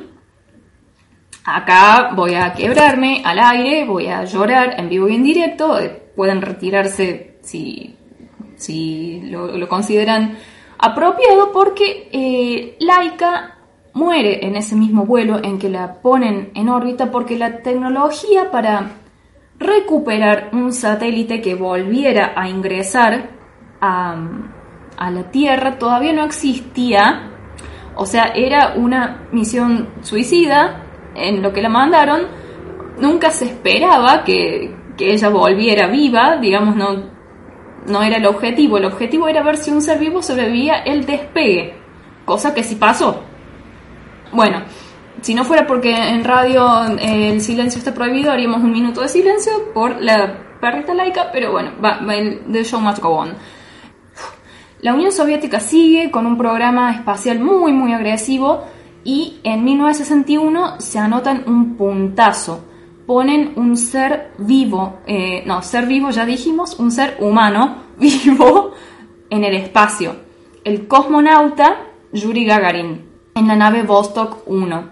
acá 1.46 2.12
voy 2.16 2.36
a 2.36 2.54
quebrarme 2.54 3.22
al 3.24 3.40
aire, 3.40 3.86
voy 3.86 4.08
a 4.08 4.26
llorar 4.26 4.80
en 4.80 4.90
vivo 4.90 5.08
y 5.08 5.16
en 5.16 5.24
directo, 5.24 5.80
eh, 5.80 6.12
pueden 6.16 6.42
retirarse 6.42 7.38
si, 7.42 7.96
si 8.56 9.22
lo, 9.30 9.68
consideran 9.68 10.38
apropiado 10.78 11.52
porque 11.52 12.10
eh, 12.12 12.78
Laika 12.80 13.61
muere 13.94 14.46
en 14.46 14.56
ese 14.56 14.76
mismo 14.76 15.06
vuelo 15.06 15.40
en 15.44 15.60
que 15.60 15.70
la 15.70 16.02
ponen 16.02 16.52
en 16.56 16.70
órbita 16.70 17.12
porque 17.12 17.38
la 17.38 17.58
tecnología 17.62 18.52
para 18.52 18.92
recuperar 19.60 20.50
un 20.54 20.74
satélite 20.74 21.42
que 21.42 21.56
volviera 21.56 22.34
a 22.36 22.50
ingresar 22.50 23.30
a, 23.80 24.18
la 25.00 25.32
Tierra 25.32 25.78
todavía 25.78 26.14
no 26.14 26.24
existía. 26.24 27.32
O 27.96 28.06
sea, 28.06 28.26
era 28.36 28.74
una 28.76 29.28
misión 29.32 29.90
suicida 30.02 30.84
en 31.16 31.42
lo 31.42 31.52
que 31.52 31.62
la 31.62 31.70
mandaron. 31.70 32.22
Nunca 33.00 33.32
se 33.32 33.46
esperaba 33.46 34.24
que, 34.24 34.76
que 34.98 35.14
ella 35.14 35.30
volviera 35.30 35.88
viva, 35.88 36.38
digamos, 36.38 36.76
no, 36.76 37.04
no 37.88 38.04
era 38.04 38.18
el 38.18 38.26
objetivo. 38.28 38.78
El 38.78 38.86
objetivo 38.86 39.28
era 39.28 39.44
ver 39.44 39.58
si 39.58 39.72
un 39.72 39.82
ser 39.82 39.98
vivo 39.98 40.22
sobrevivía 40.22 40.84
el 40.84 41.06
despegue, 41.06 41.74
cosa 42.26 42.54
que 42.54 42.64
sí 42.64 42.76
pasó. 42.76 43.24
Bueno, 44.34 44.62
si 45.22 45.34
no 45.36 45.44
fuera 45.44 45.68
porque 45.68 45.94
en 45.94 46.24
radio 46.24 46.86
eh, 46.98 47.32
el 47.32 47.42
silencio 47.42 47.80
está 47.80 47.94
prohibido, 47.94 48.32
haríamos 48.32 48.64
un 48.64 48.72
minuto 48.72 49.02
de 49.02 49.10
silencio 49.10 49.74
por 49.74 50.02
la 50.02 50.58
perrita 50.60 50.94
laica, 50.94 51.30
pero 51.32 51.52
bueno, 51.52 51.72
va, 51.84 52.00
el, 52.14 52.42
the 52.52 52.64
show 52.64 52.80
must 52.80 53.00
go 53.00 53.10
on. 53.10 53.34
La 54.82 54.94
Unión 54.94 55.12
Soviética 55.12 55.60
sigue 55.60 56.10
con 56.10 56.26
un 56.26 56.38
programa 56.38 56.92
espacial 56.92 57.40
muy, 57.40 57.72
muy 57.72 57.94
agresivo 57.94 58.64
y 59.04 59.40
en 59.44 59.64
1961 59.64 60.80
se 60.80 60.98
anotan 60.98 61.44
un 61.46 61.76
puntazo. 61.76 62.66
Ponen 63.06 63.54
un 63.58 63.76
ser 63.76 64.32
vivo, 64.38 65.02
eh, 65.06 65.44
no, 65.46 65.62
ser 65.62 65.86
vivo 65.86 66.10
ya 66.10 66.26
dijimos, 66.26 66.80
un 66.80 66.92
ser 66.92 67.18
humano 67.20 67.84
vivo 68.00 68.72
en 69.30 69.44
el 69.44 69.56
espacio. 69.56 70.16
El 70.64 70.88
cosmonauta 70.88 71.78
Yuri 72.14 72.46
Gagarin 72.46 73.11
en 73.36 73.48
la 73.48 73.56
nave 73.56 73.84
Vostok 73.84 74.44
1. 74.48 74.90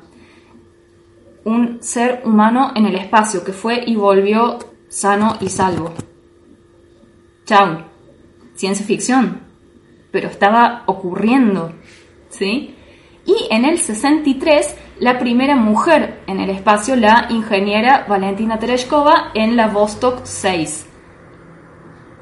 Un 1.45 1.81
ser 1.81 2.21
humano 2.25 2.71
en 2.75 2.85
el 2.85 2.95
espacio 2.95 3.43
que 3.43 3.53
fue 3.53 3.83
y 3.85 3.95
volvió 3.95 4.59
sano 4.87 5.37
y 5.39 5.49
salvo. 5.49 5.93
Chao. 7.45 7.83
Ciencia 8.55 8.85
ficción. 8.85 9.41
Pero 10.11 10.27
estaba 10.27 10.83
ocurriendo. 10.85 11.73
¿Sí? 12.29 12.75
Y 13.25 13.47
en 13.51 13.65
el 13.65 13.77
63, 13.77 14.75
la 14.99 15.19
primera 15.19 15.55
mujer 15.55 16.21
en 16.27 16.39
el 16.39 16.49
espacio, 16.49 16.95
la 16.95 17.27
ingeniera 17.29 18.05
Valentina 18.07 18.57
Tereshkova, 18.57 19.31
en 19.33 19.55
la 19.55 19.67
Vostok 19.67 20.21
6. 20.25 20.87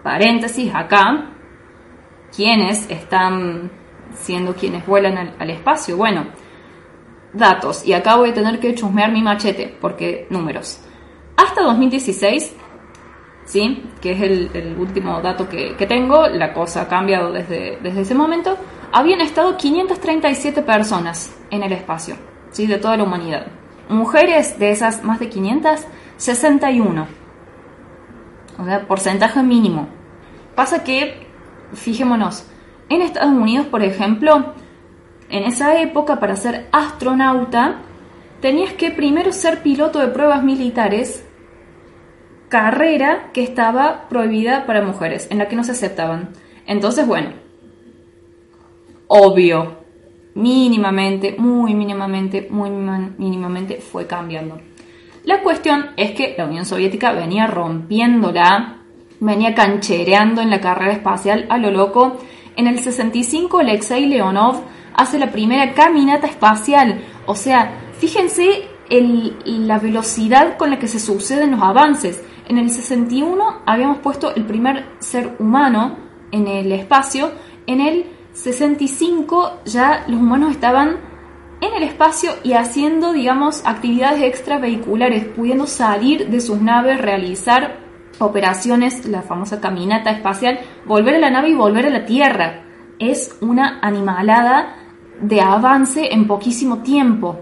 Paréntesis 0.03 0.73
acá. 0.73 1.31
¿Quiénes 2.35 2.89
están 2.89 3.71
siendo 4.19 4.55
quienes 4.55 4.85
vuelan 4.85 5.33
al, 5.39 5.49
espacio. 5.49 5.97
Bueno, 5.97 6.25
datos, 7.33 7.85
y 7.85 7.93
acá 7.93 8.15
voy 8.15 8.29
a 8.29 8.33
tener 8.33 8.59
que 8.59 8.75
chusmear 8.75 9.11
mi 9.11 9.21
machete, 9.21 9.75
porque 9.79 10.27
números. 10.29 10.79
Hasta 11.35 11.61
2016, 11.61 12.55
¿sí? 13.45 13.83
que 14.01 14.11
es 14.11 14.21
el, 14.21 14.75
último 14.77 15.21
dato 15.21 15.47
que, 15.47 15.73
tengo, 15.87 16.27
la 16.27 16.53
cosa 16.53 16.83
ha 16.83 16.87
cambiado 16.87 17.31
desde, 17.31 17.77
desde 17.81 18.01
ese 18.01 18.15
momento, 18.15 18.57
habían 18.91 19.21
estado 19.21 19.57
537 19.57 20.61
personas 20.63 21.35
en 21.51 21.63
el 21.63 21.71
espacio, 21.71 22.15
¿sí? 22.51 22.67
de 22.67 22.77
toda 22.77 22.97
la 22.97 23.03
humanidad. 23.03 23.47
Mujeres 23.89 24.59
de 24.59 24.71
esas 24.71 25.03
más 25.03 25.19
de 25.19 25.29
500, 25.29 25.85
61. 26.17 27.07
O 28.59 28.65
sea, 28.65 28.87
porcentaje 28.87 29.43
mínimo. 29.43 29.87
Pasa 30.55 30.83
que, 30.83 31.27
fijémonos, 31.73 32.45
en 32.89 33.01
Estados 33.01 33.31
Unidos, 33.31 33.67
por 33.67 33.83
ejemplo, 33.83 34.53
en 35.29 35.43
esa 35.43 35.81
época 35.81 36.19
para 36.19 36.35
ser 36.35 36.67
astronauta 36.71 37.81
tenías 38.41 38.73
que 38.73 38.91
primero 38.91 39.31
ser 39.31 39.61
piloto 39.61 39.99
de 39.99 40.07
pruebas 40.07 40.43
militares, 40.43 41.25
carrera 42.49 43.31
que 43.33 43.43
estaba 43.43 44.07
prohibida 44.09 44.65
para 44.65 44.81
mujeres, 44.81 45.27
en 45.31 45.39
la 45.39 45.47
que 45.47 45.55
no 45.55 45.63
se 45.63 45.71
aceptaban. 45.71 46.29
Entonces, 46.65 47.05
bueno, 47.05 47.31
obvio, 49.07 49.77
mínimamente, 50.35 51.35
muy 51.37 51.73
mínimamente, 51.73 52.47
muy 52.49 52.69
mínimamente 52.69 53.77
fue 53.77 54.05
cambiando. 54.07 54.59
La 55.23 55.41
cuestión 55.41 55.87
es 55.97 56.11
que 56.11 56.35
la 56.37 56.45
Unión 56.45 56.65
Soviética 56.65 57.11
venía 57.11 57.47
rompiéndola, 57.47 58.77
venía 59.19 59.55
canchereando 59.55 60.41
en 60.41 60.49
la 60.49 60.61
carrera 60.61 60.93
espacial 60.93 61.47
a 61.49 61.57
lo 61.57 61.71
loco 61.71 62.17
en 62.57 62.67
el 62.67 62.79
65 62.79 63.59
Alexei 63.59 64.07
Leonov 64.07 64.63
hace 64.93 65.19
la 65.19 65.31
primera 65.31 65.73
caminata 65.73 66.27
espacial. 66.27 67.01
O 67.27 67.35
sea, 67.35 67.71
fíjense 67.99 68.67
la 68.89 69.79
velocidad 69.79 70.57
con 70.57 70.71
la 70.71 70.79
que 70.79 70.87
se 70.87 70.99
suceden 70.99 71.51
los 71.51 71.61
avances. 71.61 72.21
En 72.49 72.57
el 72.57 72.69
61 72.69 73.61
habíamos 73.65 73.99
puesto 73.99 74.33
el 74.35 74.45
primer 74.45 74.85
ser 74.99 75.35
humano 75.39 75.97
en 76.31 76.47
el 76.47 76.71
espacio. 76.71 77.31
En 77.67 77.79
el 77.79 78.07
65 78.33 79.61
ya 79.65 80.05
los 80.07 80.19
humanos 80.19 80.51
estaban 80.51 80.97
en 81.61 81.73
el 81.73 81.83
espacio 81.83 82.31
y 82.43 82.53
haciendo, 82.53 83.13
digamos, 83.13 83.61
actividades 83.65 84.23
extravehiculares, 84.23 85.25
pudiendo 85.25 85.67
salir 85.67 86.29
de 86.29 86.41
sus 86.41 86.61
naves, 86.61 87.01
realizar 87.01 87.86
operaciones, 88.19 89.05
la 89.05 89.21
famosa 89.21 89.59
caminata 89.59 90.11
espacial, 90.11 90.59
volver 90.85 91.15
a 91.15 91.19
la 91.19 91.29
nave 91.29 91.49
y 91.49 91.53
volver 91.55 91.85
a 91.85 91.89
la 91.89 92.05
Tierra. 92.05 92.63
Es 92.99 93.37
una 93.41 93.79
animalada 93.81 94.75
de 95.21 95.41
avance 95.41 96.13
en 96.13 96.27
poquísimo 96.27 96.79
tiempo. 96.79 97.39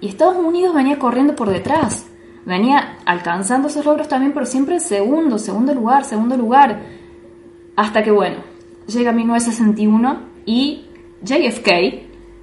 Y 0.00 0.08
Estados 0.08 0.36
Unidos 0.36 0.74
venía 0.74 0.98
corriendo 0.98 1.34
por 1.34 1.50
detrás. 1.50 2.06
venía 2.48 2.96
alcanzando 3.04 3.68
esos 3.68 3.84
logros 3.84 4.08
también, 4.08 4.32
pero 4.32 4.46
siempre 4.46 4.76
en 4.76 4.80
segundo, 4.80 5.38
segundo 5.38 5.74
lugar, 5.74 6.04
segundo 6.04 6.36
lugar. 6.36 6.80
Hasta 7.76 8.02
que, 8.02 8.10
bueno, 8.10 8.36
llega 8.86 9.12
1961 9.12 10.20
y 10.46 10.86
JFK, 11.22 11.68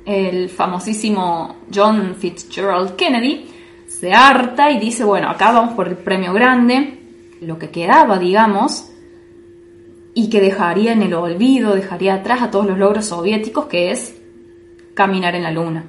el 0.05 0.49
famosísimo 0.49 1.55
John 1.73 2.15
Fitzgerald 2.15 2.95
Kennedy, 2.95 3.49
se 3.87 4.13
harta 4.13 4.69
y 4.69 4.79
dice, 4.79 5.03
bueno, 5.03 5.29
acá 5.29 5.51
vamos 5.51 5.73
por 5.73 5.87
el 5.87 5.97
premio 5.97 6.33
grande, 6.33 7.04
lo 7.45 7.59
que 7.59 7.69
quedaba, 7.69 8.19
digamos, 8.19 8.89
y 10.13 10.29
que 10.29 10.41
dejaría 10.41 10.93
en 10.93 11.01
el 11.01 11.13
olvido, 11.13 11.75
dejaría 11.75 12.15
atrás 12.15 12.41
a 12.41 12.49
todos 12.49 12.65
los 12.65 12.77
logros 12.77 13.05
soviéticos, 13.05 13.65
que 13.65 13.91
es 13.91 14.15
caminar 14.93 15.35
en 15.35 15.43
la 15.43 15.51
luna. 15.51 15.85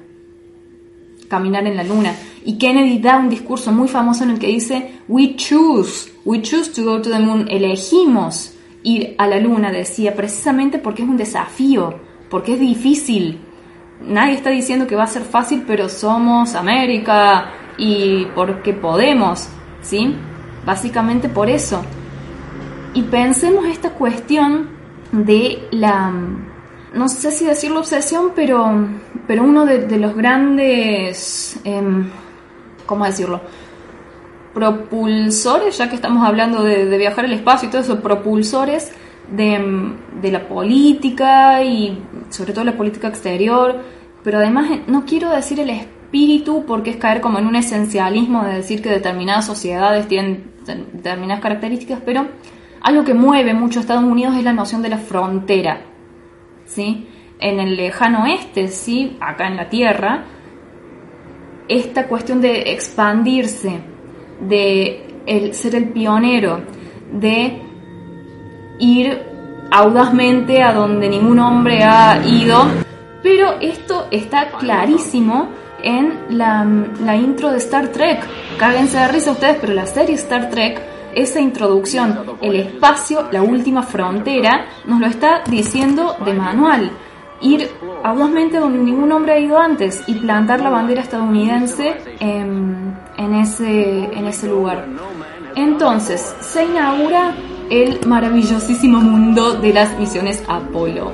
Caminar 1.29 1.65
en 1.65 1.77
la 1.77 1.83
luna. 1.83 2.13
Y 2.45 2.57
Kennedy 2.57 2.99
da 2.99 3.17
un 3.17 3.29
discurso 3.29 3.71
muy 3.71 3.87
famoso 3.87 4.23
en 4.23 4.31
el 4.31 4.39
que 4.39 4.47
dice, 4.47 4.99
we 5.07 5.35
choose, 5.35 6.11
we 6.25 6.41
choose 6.41 6.71
to 6.71 6.83
go 6.83 7.01
to 7.01 7.09
the 7.09 7.19
moon, 7.19 7.47
elegimos 7.49 8.53
ir 8.83 9.15
a 9.17 9.27
la 9.27 9.39
luna, 9.39 9.71
decía, 9.71 10.15
precisamente 10.15 10.77
porque 10.77 11.03
es 11.03 11.09
un 11.09 11.17
desafío, 11.17 11.99
porque 12.29 12.53
es 12.53 12.59
difícil. 12.59 13.39
Nadie 14.01 14.35
está 14.35 14.49
diciendo 14.49 14.87
que 14.87 14.95
va 14.95 15.03
a 15.03 15.07
ser 15.07 15.23
fácil, 15.23 15.63
pero 15.65 15.89
somos 15.89 16.55
América 16.55 17.51
y 17.77 18.25
porque 18.35 18.73
podemos, 18.73 19.49
¿sí? 19.81 20.15
Básicamente 20.67 21.29
por 21.29 21.49
eso. 21.49 21.81
Y 22.93 23.03
pensemos 23.03 23.65
esta 23.67 23.91
cuestión 23.91 24.67
de 25.13 25.65
la, 25.71 26.11
no 26.93 27.07
sé 27.07 27.31
si 27.31 27.45
decirlo 27.45 27.79
obsesión, 27.79 28.33
pero, 28.35 28.85
pero 29.25 29.43
uno 29.43 29.65
de, 29.65 29.97
los 29.97 30.13
grandes, 30.13 31.57
em, 31.63 32.09
¿cómo 32.85 33.05
decirlo? 33.05 33.39
Propulsores, 34.53 35.77
ya 35.77 35.87
que 35.87 35.95
estamos 35.95 36.27
hablando 36.27 36.61
de, 36.63 36.97
viajar 36.97 37.23
al 37.23 37.31
espacio 37.31 37.69
y 37.69 37.71
todo 37.71 37.81
eso, 37.81 38.01
propulsores 38.01 38.91
de, 39.31 39.93
de 40.21 40.31
la 40.33 40.49
política 40.49 41.63
y 41.63 41.97
sobre 42.29 42.51
todo 42.51 42.65
la 42.65 42.75
política 42.75 43.07
exterior, 43.07 43.73
pero 44.21 44.39
además 44.39 44.69
no 44.87 45.05
quiero 45.05 45.29
decir 45.29 45.61
el 45.61 45.69
espíritu 46.07 46.63
porque 46.65 46.91
es 46.91 46.97
caer 46.97 47.19
como 47.19 47.37
en 47.37 47.47
un 47.47 47.55
esencialismo 47.55 48.43
de 48.45 48.55
decir 48.55 48.81
que 48.81 48.89
determinadas 48.89 49.45
sociedades 49.45 50.07
tienen 50.07 50.51
determinadas 50.93 51.41
características, 51.41 51.99
pero 52.05 52.27
algo 52.81 53.03
que 53.03 53.13
mueve 53.13 53.53
mucho 53.53 53.79
a 53.79 53.81
Estados 53.81 54.03
Unidos 54.03 54.35
es 54.37 54.43
la 54.43 54.53
noción 54.53 54.81
de 54.81 54.89
la 54.89 54.97
frontera. 54.97 55.81
¿sí? 56.65 57.07
En 57.39 57.59
el 57.59 57.75
lejano 57.75 58.23
oeste, 58.23 58.69
¿sí? 58.69 59.17
acá 59.19 59.47
en 59.47 59.57
la 59.57 59.67
Tierra, 59.67 60.23
esta 61.67 62.07
cuestión 62.07 62.39
de 62.39 62.71
expandirse, 62.71 63.79
de 64.39 65.51
ser 65.51 65.75
el 65.75 65.89
pionero, 65.89 66.61
de 67.11 67.61
ir 68.79 69.21
audazmente 69.71 70.63
a 70.63 70.71
donde 70.71 71.09
ningún 71.09 71.39
hombre 71.39 71.83
ha 71.83 72.25
ido, 72.25 72.65
pero 73.21 73.59
esto 73.59 74.07
está 74.09 74.51
clarísimo 74.51 75.49
en 75.87 76.37
la, 76.37 76.65
la 77.03 77.15
intro 77.15 77.51
de 77.51 77.57
Star 77.57 77.87
Trek. 77.87 78.19
Cáguense 78.57 78.97
de 78.97 79.07
risa 79.07 79.31
ustedes, 79.31 79.57
pero 79.61 79.73
la 79.73 79.85
serie 79.85 80.15
Star 80.15 80.49
Trek 80.49 80.81
esa 81.17 81.39
introducción, 81.39 82.37
el 82.41 82.57
espacio, 82.57 83.27
la 83.31 83.41
última 83.41 83.81
frontera, 83.81 84.67
nos 84.85 84.99
lo 84.99 85.07
está 85.07 85.41
diciendo 85.49 86.15
de 86.23 86.33
manual. 86.33 86.91
Ir 87.41 87.69
audazmente 88.03 88.57
donde 88.57 88.79
ningún 88.79 89.11
hombre 89.11 89.33
ha 89.33 89.39
ido 89.39 89.57
antes 89.57 90.03
y 90.07 90.15
plantar 90.15 90.59
la 90.61 90.69
bandera 90.69 91.01
estadounidense 91.01 91.95
en, 92.19 92.95
ese, 93.35 94.05
en 94.05 94.27
ese 94.27 94.47
lugar. 94.47 94.85
Entonces, 95.55 96.35
se 96.41 96.65
inaugura 96.65 97.33
el 97.69 97.99
maravillosísimo 98.05 98.99
mundo 98.99 99.53
de 99.53 99.73
las 99.73 99.97
misiones 99.97 100.43
Apolo. 100.47 101.11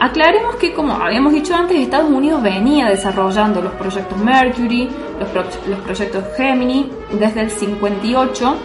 Aclaremos 0.00 0.56
que, 0.56 0.72
como 0.72 0.94
habíamos 0.94 1.34
dicho 1.34 1.54
antes, 1.54 1.76
Estados 1.76 2.10
Unidos 2.10 2.42
venía 2.42 2.88
desarrollando 2.88 3.60
los 3.60 3.74
proyectos 3.74 4.16
Mercury, 4.16 4.88
los, 5.18 5.68
los 5.68 5.78
proyectos 5.80 6.24
Gemini, 6.38 6.90
desde 7.12 7.42
el 7.42 7.50
58 7.50 8.56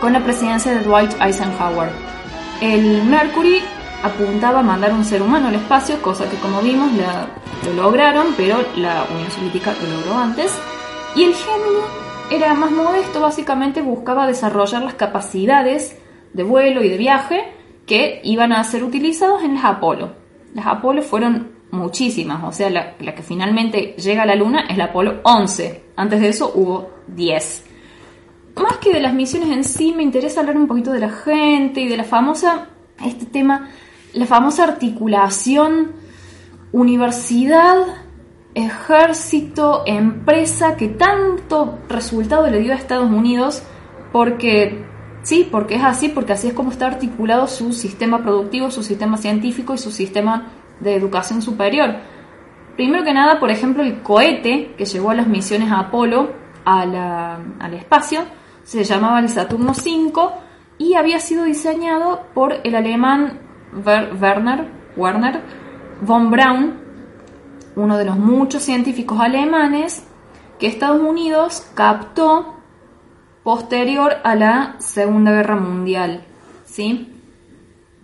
con 0.00 0.12
la 0.12 0.20
presidencia 0.20 0.70
de 0.70 0.84
Dwight 0.84 1.20
Eisenhower. 1.20 1.90
El 2.60 3.02
Mercury 3.02 3.58
apuntaba 4.04 4.60
a 4.60 4.62
mandar 4.62 4.92
un 4.92 5.04
ser 5.04 5.20
humano 5.20 5.48
al 5.48 5.56
espacio, 5.56 6.00
cosa 6.00 6.30
que 6.30 6.36
como 6.36 6.60
vimos 6.60 6.92
lo 7.66 7.72
lograron, 7.82 8.28
pero 8.36 8.58
la 8.76 9.04
Unión 9.12 9.32
Soviética 9.32 9.74
lo 9.82 9.96
logró 9.96 10.16
antes. 10.16 10.56
Y 11.16 11.24
el 11.24 11.34
Gemini 11.34 11.82
era 12.30 12.54
más 12.54 12.70
modesto, 12.70 13.20
básicamente 13.20 13.82
buscaba 13.82 14.28
desarrollar 14.28 14.82
las 14.82 14.94
capacidades 14.94 15.98
de 16.32 16.42
vuelo 16.44 16.84
y 16.84 16.88
de 16.88 16.98
viaje 16.98 17.52
que 17.84 18.20
iban 18.22 18.52
a 18.52 18.62
ser 18.62 18.84
utilizados 18.84 19.42
en 19.42 19.56
las 19.56 19.64
Apolo. 19.64 20.21
Las 20.54 20.66
Apolo 20.66 21.02
fueron 21.02 21.52
muchísimas, 21.70 22.44
o 22.44 22.52
sea, 22.52 22.68
la, 22.70 22.94
la 23.00 23.14
que 23.14 23.22
finalmente 23.22 23.94
llega 23.96 24.22
a 24.22 24.26
la 24.26 24.36
Luna 24.36 24.66
es 24.68 24.76
la 24.76 24.84
Apolo 24.84 25.20
11. 25.24 25.84
Antes 25.96 26.20
de 26.20 26.28
eso 26.28 26.52
hubo 26.54 26.90
10 27.08 27.72
más 28.60 28.78
que 28.78 28.92
de 28.92 29.00
las 29.00 29.14
misiones 29.14 29.50
en 29.50 29.64
sí, 29.64 29.92
me 29.96 30.02
interesa 30.02 30.40
hablar 30.40 30.56
un 30.56 30.66
poquito 30.66 30.92
de 30.92 31.00
la 31.00 31.10
gente 31.10 31.80
y 31.80 31.88
de 31.88 31.96
la 31.96 32.04
famosa, 32.04 32.68
este 33.04 33.26
tema, 33.26 33.70
la 34.12 34.26
famosa 34.26 34.64
articulación 34.64 35.92
universidad, 36.72 37.76
ejército, 38.54 39.82
empresa, 39.86 40.76
que 40.76 40.88
tanto 40.88 41.78
resultado 41.88 42.48
le 42.48 42.60
dio 42.60 42.72
a 42.72 42.76
Estados 42.76 43.10
Unidos, 43.10 43.62
porque 44.12 44.84
sí, 45.22 45.48
porque 45.50 45.76
es 45.76 45.84
así, 45.84 46.08
porque 46.08 46.32
así 46.32 46.48
es 46.48 46.54
como 46.54 46.70
está 46.70 46.86
articulado 46.86 47.46
su 47.46 47.72
sistema 47.72 48.22
productivo, 48.22 48.70
su 48.70 48.82
sistema 48.82 49.16
científico 49.16 49.74
y 49.74 49.78
su 49.78 49.90
sistema 49.90 50.48
de 50.80 50.94
educación 50.94 51.42
superior. 51.42 51.96
Primero 52.76 53.04
que 53.04 53.12
nada, 53.12 53.38
por 53.38 53.50
ejemplo, 53.50 53.82
el 53.82 54.02
cohete 54.02 54.74
que 54.76 54.84
llevó 54.84 55.10
a 55.10 55.14
las 55.14 55.26
misiones 55.26 55.70
a 55.70 55.80
Apolo 55.80 56.32
al 56.64 57.74
espacio, 57.74 58.20
se 58.62 58.84
llamaba 58.84 59.20
el 59.20 59.28
Saturno 59.28 59.72
V 59.72 60.12
y 60.78 60.94
había 60.94 61.20
sido 61.20 61.44
diseñado 61.44 62.26
por 62.34 62.54
el 62.64 62.74
alemán 62.74 63.40
Werner, 63.84 64.70
Werner 64.96 65.40
von 66.00 66.30
Braun, 66.30 66.80
uno 67.76 67.96
de 67.96 68.04
los 68.04 68.16
muchos 68.18 68.62
científicos 68.62 69.20
alemanes 69.20 70.04
que 70.58 70.66
Estados 70.66 71.00
Unidos 71.00 71.66
captó 71.74 72.61
posterior 73.42 74.16
a 74.24 74.34
la 74.34 74.76
Segunda 74.78 75.32
Guerra 75.32 75.56
Mundial. 75.56 76.24
¿sí? 76.64 77.08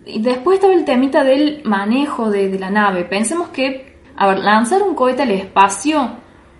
Y 0.05 0.21
después 0.21 0.55
estaba 0.55 0.73
el 0.73 0.85
temita 0.85 1.23
del 1.23 1.61
manejo 1.65 2.29
de, 2.29 2.57
la 2.59 2.69
nave. 2.69 3.05
Pensemos 3.05 3.49
que, 3.49 3.97
a 4.15 4.27
ver, 4.27 4.39
lanzar 4.39 4.81
un 4.81 4.95
cohete 4.95 5.23
al 5.23 5.31
espacio 5.31 6.11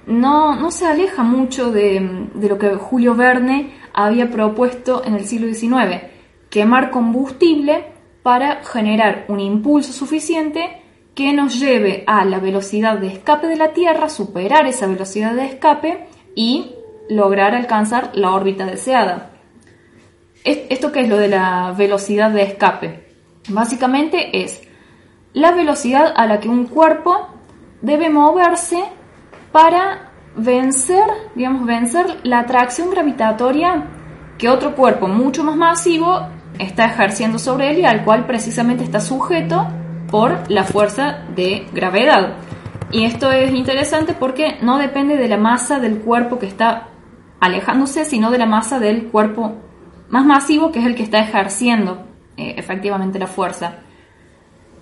no, 0.08 0.56
no 0.56 0.72
se 0.72 0.88
aleja 0.88 1.24
mucho 1.24 1.72
de, 1.72 2.28
de 2.34 2.50
lo 2.50 2.58
que 2.58 2.76
Julio 2.76 3.16
Verne 3.16 3.74
había 3.94 4.30
propuesto 4.30 5.04
en 5.06 5.16
el 5.16 5.26
siglo 5.26 5.54
XIX, 5.54 6.04
quemar 6.50 6.90
combustible 6.90 7.86
para 8.24 8.64
generar 8.64 9.26
un 9.28 9.40
impulso 9.40 9.94
suficiente 9.94 10.82
que 11.16 11.34
nos 11.34 11.60
lleve 11.60 12.04
a 12.08 12.24
la 12.26 12.40
velocidad 12.40 12.98
de 12.98 13.08
escape 13.08 13.48
de 13.48 13.56
la 13.56 13.74
Tierra, 13.74 14.10
superar 14.10 14.66
esa 14.68 14.88
velocidad 14.88 15.34
de 15.34 15.46
escape 15.46 16.08
y 16.36 16.76
lograr 17.10 17.56
alcanzar 17.56 18.12
la 18.14 18.32
órbita 18.32 18.66
deseada. 18.66 19.32
¿Esto 20.46 20.92
qué 20.92 21.02
es 21.02 21.10
lo 21.10 21.18
de 21.18 21.28
la 21.28 21.74
velocidad 21.78 22.32
de 22.32 22.44
escape? 22.44 23.10
Básicamente 23.50 24.44
es 24.44 24.62
la 25.34 25.52
velocidad 25.52 26.14
a 26.16 26.26
la 26.28 26.40
que 26.40 26.48
un 26.48 26.66
cuerpo 26.66 27.28
debe 27.82 28.10
moverse 28.10 28.82
para 29.52 30.12
vencer, 30.36 31.04
digamos, 31.36 31.66
vencer 31.66 32.20
la 32.24 32.40
atracción 32.40 32.90
gravitatoria 32.92 33.88
que 34.38 34.50
otro 34.50 34.76
cuerpo 34.76 35.08
mucho 35.08 35.44
más 35.44 35.58
masivo 35.58 36.28
está 36.58 36.86
ejerciendo 36.86 37.40
sobre 37.40 37.72
él 37.72 37.80
y 37.80 37.86
al 37.86 38.06
cual 38.06 38.26
precisamente 38.26 38.84
está 38.84 39.02
sujeto 39.02 39.68
por 40.10 40.50
la 40.50 40.64
fuerza 40.64 41.24
de 41.36 41.68
gravedad. 41.74 42.36
Y 42.92 43.06
esto 43.06 43.32
es 43.32 43.54
interesante 43.54 44.14
porque 44.14 44.58
no 44.62 44.78
depende 44.78 45.18
de 45.18 45.28
la 45.28 45.38
masa 45.38 45.80
del 45.80 46.00
cuerpo 46.00 46.40
que 46.40 46.48
está 46.48 46.88
alejándose, 47.40 48.06
sino 48.06 48.32
de 48.32 48.38
la 48.38 48.46
masa 48.46 48.80
del 48.80 49.08
cuerpo 49.08 49.56
más 50.10 50.26
masivo 50.26 50.72
que 50.72 50.80
es 50.80 50.86
el 50.86 50.96
que 50.96 51.04
está 51.04 51.20
ejerciendo 51.20 52.06
eh, 52.38 52.56
efectivamente 52.58 53.20
la 53.20 53.28
fuerza. 53.28 53.76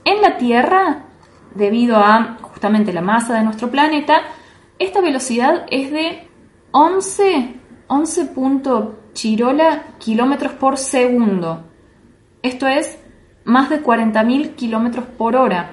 En 0.05 0.21
la 0.21 0.37
Tierra, 0.37 1.05
debido 1.53 1.97
a 1.97 2.37
justamente 2.41 2.93
la 2.93 3.01
masa 3.01 3.33
de 3.33 3.43
nuestro 3.43 3.69
planeta, 3.69 4.21
esta 4.79 5.01
velocidad 5.01 5.65
es 5.69 5.91
de 5.91 6.29
11, 6.71 7.55
11 7.87 8.31
chirola 9.13 9.83
kilómetros 9.97 10.53
por 10.53 10.77
segundo. 10.77 11.63
Esto 12.41 12.67
es 12.67 12.99
más 13.43 13.69
de 13.69 13.83
40.000 13.83 14.55
kilómetros 14.55 15.05
por 15.17 15.35
hora. 15.35 15.71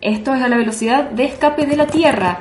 Esto 0.00 0.34
es 0.34 0.42
a 0.42 0.48
la 0.48 0.56
velocidad 0.56 1.10
de 1.10 1.24
escape 1.24 1.66
de 1.66 1.76
la 1.76 1.86
Tierra. 1.86 2.40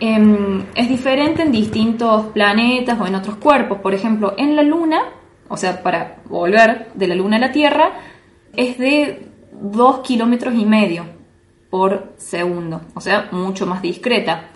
Em, 0.00 0.64
es 0.74 0.88
diferente 0.88 1.42
en 1.42 1.52
distintos 1.52 2.26
planetas 2.26 3.00
o 3.00 3.06
en 3.06 3.14
otros 3.14 3.36
cuerpos. 3.36 3.78
Por 3.78 3.94
ejemplo, 3.94 4.34
en 4.36 4.56
la 4.56 4.62
Luna, 4.62 5.00
o 5.48 5.56
sea, 5.56 5.82
para 5.82 6.16
volver 6.28 6.88
de 6.94 7.08
la 7.08 7.14
Luna 7.14 7.36
a 7.36 7.40
la 7.40 7.52
Tierra, 7.52 7.92
es 8.54 8.78
de 8.78 9.28
2 9.60 10.00
kilómetros 10.00 10.54
y 10.54 10.64
medio 10.64 11.04
por 11.70 12.14
segundo, 12.16 12.80
o 12.94 13.00
sea, 13.00 13.28
mucho 13.32 13.66
más 13.66 13.82
discreta. 13.82 14.50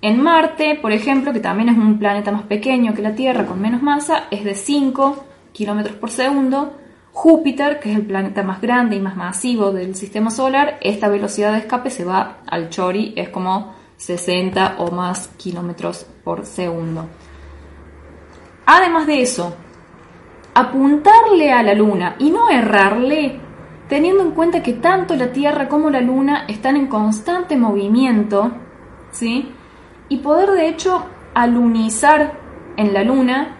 En 0.00 0.22
Marte, 0.22 0.78
por 0.80 0.92
ejemplo, 0.92 1.32
que 1.32 1.40
también 1.40 1.70
es 1.70 1.76
un 1.76 1.98
planeta 1.98 2.30
más 2.30 2.42
pequeño 2.42 2.94
que 2.94 3.02
la 3.02 3.14
Tierra 3.14 3.46
con 3.46 3.60
menos 3.60 3.82
masa, 3.82 4.24
es 4.30 4.44
de 4.44 4.54
5 4.54 5.24
kilómetros 5.52 5.96
por 5.96 6.10
segundo. 6.10 6.74
Júpiter, 7.10 7.80
que 7.80 7.90
es 7.90 7.96
el 7.96 8.06
planeta 8.06 8.44
más 8.44 8.60
grande 8.60 8.94
y 8.94 9.00
más 9.00 9.16
masivo 9.16 9.72
del 9.72 9.96
sistema 9.96 10.30
solar, 10.30 10.78
esta 10.80 11.08
velocidad 11.08 11.52
de 11.52 11.58
escape 11.58 11.90
se 11.90 12.04
va 12.04 12.38
al 12.46 12.68
chori, 12.68 13.12
es 13.16 13.28
como 13.30 13.74
60 13.98 14.76
o 14.78 14.90
más 14.90 15.28
kilómetros 15.36 16.06
por 16.24 16.46
segundo. 16.46 17.06
Además 18.64 19.06
de 19.06 19.20
eso, 19.20 19.54
apuntarle 20.54 21.52
a 21.52 21.62
la 21.62 21.74
Luna 21.74 22.16
y 22.18 22.30
no 22.30 22.48
errarle, 22.48 23.40
teniendo 23.88 24.22
en 24.22 24.30
cuenta 24.30 24.62
que 24.62 24.72
tanto 24.72 25.14
la 25.14 25.32
Tierra 25.32 25.68
como 25.68 25.90
la 25.90 26.00
Luna 26.00 26.46
están 26.48 26.76
en 26.76 26.86
constante 26.86 27.56
movimiento, 27.56 28.52
¿sí? 29.10 29.52
Y 30.08 30.18
poder 30.18 30.52
de 30.52 30.68
hecho 30.68 31.04
alunizar 31.34 32.38
en 32.76 32.94
la 32.94 33.04
Luna 33.04 33.56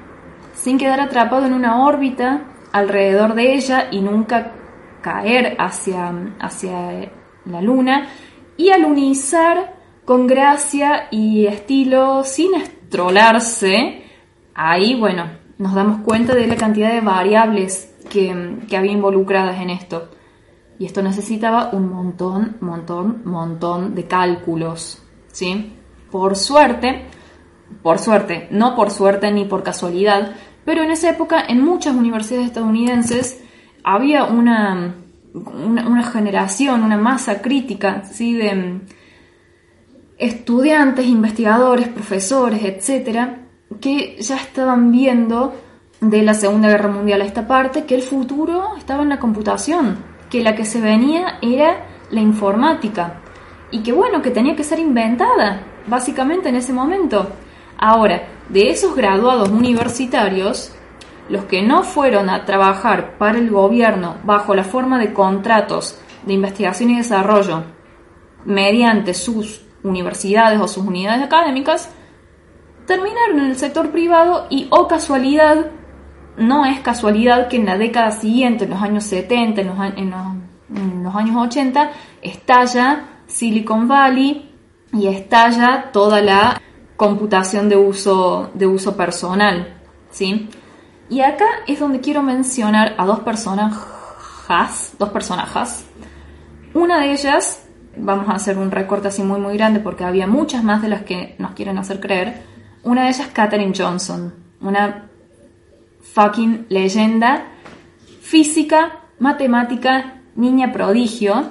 sin 0.54 0.78
quedar 0.78 1.00
atrapado 1.00 1.46
en 1.46 1.52
una 1.52 1.84
órbita 1.84 2.42
alrededor 2.72 3.34
de 3.34 3.54
ella 3.54 3.88
y 3.90 4.00
nunca 4.00 4.52
caer 5.00 5.56
hacia, 5.58 6.12
hacia 6.40 7.10
la 7.44 7.62
luna 7.62 8.08
y 8.56 8.70
alunizar 8.70 9.77
con 10.08 10.26
gracia 10.26 11.08
y 11.10 11.44
estilo 11.44 12.24
sin 12.24 12.54
estrolarse, 12.54 14.04
ahí 14.54 14.98
bueno, 14.98 15.26
nos 15.58 15.74
damos 15.74 16.00
cuenta 16.00 16.34
de 16.34 16.46
la 16.46 16.56
cantidad 16.56 16.90
de 16.90 17.02
variables 17.02 17.94
que, 18.08 18.56
que 18.66 18.78
había 18.78 18.92
involucradas 18.92 19.60
en 19.60 19.68
esto. 19.68 20.08
Y 20.78 20.86
esto 20.86 21.02
necesitaba 21.02 21.72
un 21.74 21.90
montón, 21.90 22.56
montón, 22.62 23.20
montón 23.26 23.94
de 23.94 24.06
cálculos, 24.06 25.02
¿sí? 25.30 25.74
Por 26.10 26.36
suerte, 26.36 27.04
por 27.82 27.98
suerte, 27.98 28.48
no 28.50 28.74
por 28.74 28.90
suerte 28.90 29.30
ni 29.30 29.44
por 29.44 29.62
casualidad, 29.62 30.32
pero 30.64 30.84
en 30.84 30.90
esa 30.90 31.10
época, 31.10 31.44
en 31.46 31.62
muchas 31.62 31.94
universidades 31.94 32.46
estadounidenses, 32.46 33.44
había 33.84 34.24
una, 34.24 34.94
una, 35.34 36.02
generación, 36.04 36.82
una 36.82 36.96
masa 36.96 37.42
crítica 37.42 38.04
¿sí? 38.06 38.32
de 38.32 38.80
estudiantes, 40.18 41.06
investigadores, 41.06 41.88
profesores, 41.88 42.64
etcétera, 42.64 43.46
que 43.80 44.16
ya 44.20 44.36
estaban 44.36 44.90
viendo 44.90 45.54
de 46.00 46.22
la 46.22 46.34
Segunda 46.34 46.68
Guerra 46.68 46.88
Mundial 46.88 47.22
a 47.22 47.24
esta 47.24 47.46
parte 47.46 47.84
que 47.84 47.94
el 47.94 48.02
futuro 48.02 48.76
estaba 48.76 49.02
en 49.02 49.08
la 49.08 49.18
computación, 49.18 49.98
que 50.30 50.42
la 50.42 50.54
que 50.54 50.64
se 50.64 50.80
venía 50.80 51.38
era 51.42 51.86
la 52.10 52.20
informática 52.20 53.20
y 53.70 53.82
que 53.82 53.92
bueno, 53.92 54.22
que 54.22 54.30
tenía 54.30 54.56
que 54.56 54.64
ser 54.64 54.78
inventada, 54.78 55.62
básicamente 55.86 56.48
en 56.48 56.56
ese 56.56 56.72
momento. 56.72 57.28
Ahora, 57.78 58.22
de 58.48 58.70
esos 58.70 58.96
graduados 58.96 59.50
universitarios, 59.50 60.72
los 61.28 61.44
que 61.44 61.62
no 61.62 61.82
fueron 61.82 62.30
a 62.30 62.44
trabajar 62.44 63.18
para 63.18 63.38
el 63.38 63.50
gobierno 63.50 64.16
bajo 64.24 64.54
la 64.54 64.64
forma 64.64 64.98
de 64.98 65.12
contratos 65.12 66.00
de 66.24 66.32
investigación 66.32 66.90
y 66.90 66.96
desarrollo 66.96 67.64
mediante 68.44 69.12
sus 69.12 69.67
universidades 69.82 70.60
o 70.60 70.68
sus 70.68 70.84
unidades 70.84 71.22
académicas, 71.22 71.90
terminaron 72.86 73.40
en 73.40 73.46
el 73.46 73.56
sector 73.56 73.90
privado 73.90 74.46
y, 74.50 74.66
o 74.70 74.80
oh 74.80 74.88
casualidad, 74.88 75.66
no 76.36 76.64
es 76.64 76.80
casualidad 76.80 77.48
que 77.48 77.56
en 77.56 77.66
la 77.66 77.76
década 77.76 78.10
siguiente, 78.12 78.64
en 78.64 78.70
los 78.70 78.82
años 78.82 79.04
70, 79.04 79.60
en 79.60 79.66
los, 79.66 79.78
en 80.74 81.02
los 81.02 81.14
años 81.14 81.36
80, 81.36 81.90
estalla 82.22 83.04
Silicon 83.26 83.88
Valley 83.88 84.50
y 84.92 85.06
estalla 85.06 85.90
toda 85.92 86.20
la 86.20 86.60
computación 86.96 87.68
de 87.68 87.76
uso, 87.76 88.50
de 88.54 88.66
uso 88.66 88.96
personal, 88.96 89.76
¿sí? 90.10 90.48
Y 91.10 91.20
acá 91.20 91.46
es 91.66 91.78
donde 91.78 92.00
quiero 92.00 92.22
mencionar 92.22 92.94
a 92.98 93.06
dos 93.06 93.20
personajes, 93.20 94.94
dos 94.98 95.08
personajes. 95.10 95.86
Una 96.74 97.00
de 97.00 97.12
ellas, 97.12 97.67
vamos 98.00 98.28
a 98.28 98.32
hacer 98.32 98.58
un 98.58 98.70
recorte 98.70 99.08
así 99.08 99.22
muy 99.22 99.40
muy 99.40 99.56
grande 99.56 99.80
porque 99.80 100.04
había 100.04 100.26
muchas 100.26 100.64
más 100.64 100.82
de 100.82 100.88
las 100.88 101.02
que 101.02 101.34
nos 101.38 101.52
quieren 101.52 101.78
hacer 101.78 102.00
creer. 102.00 102.42
Una 102.82 103.04
de 103.04 103.08
ellas, 103.08 103.28
Katherine 103.32 103.74
Johnson, 103.76 104.34
una 104.60 105.08
fucking 106.14 106.66
leyenda 106.68 107.46
física, 108.20 109.00
matemática, 109.18 110.20
niña 110.36 110.72
prodigio 110.72 111.50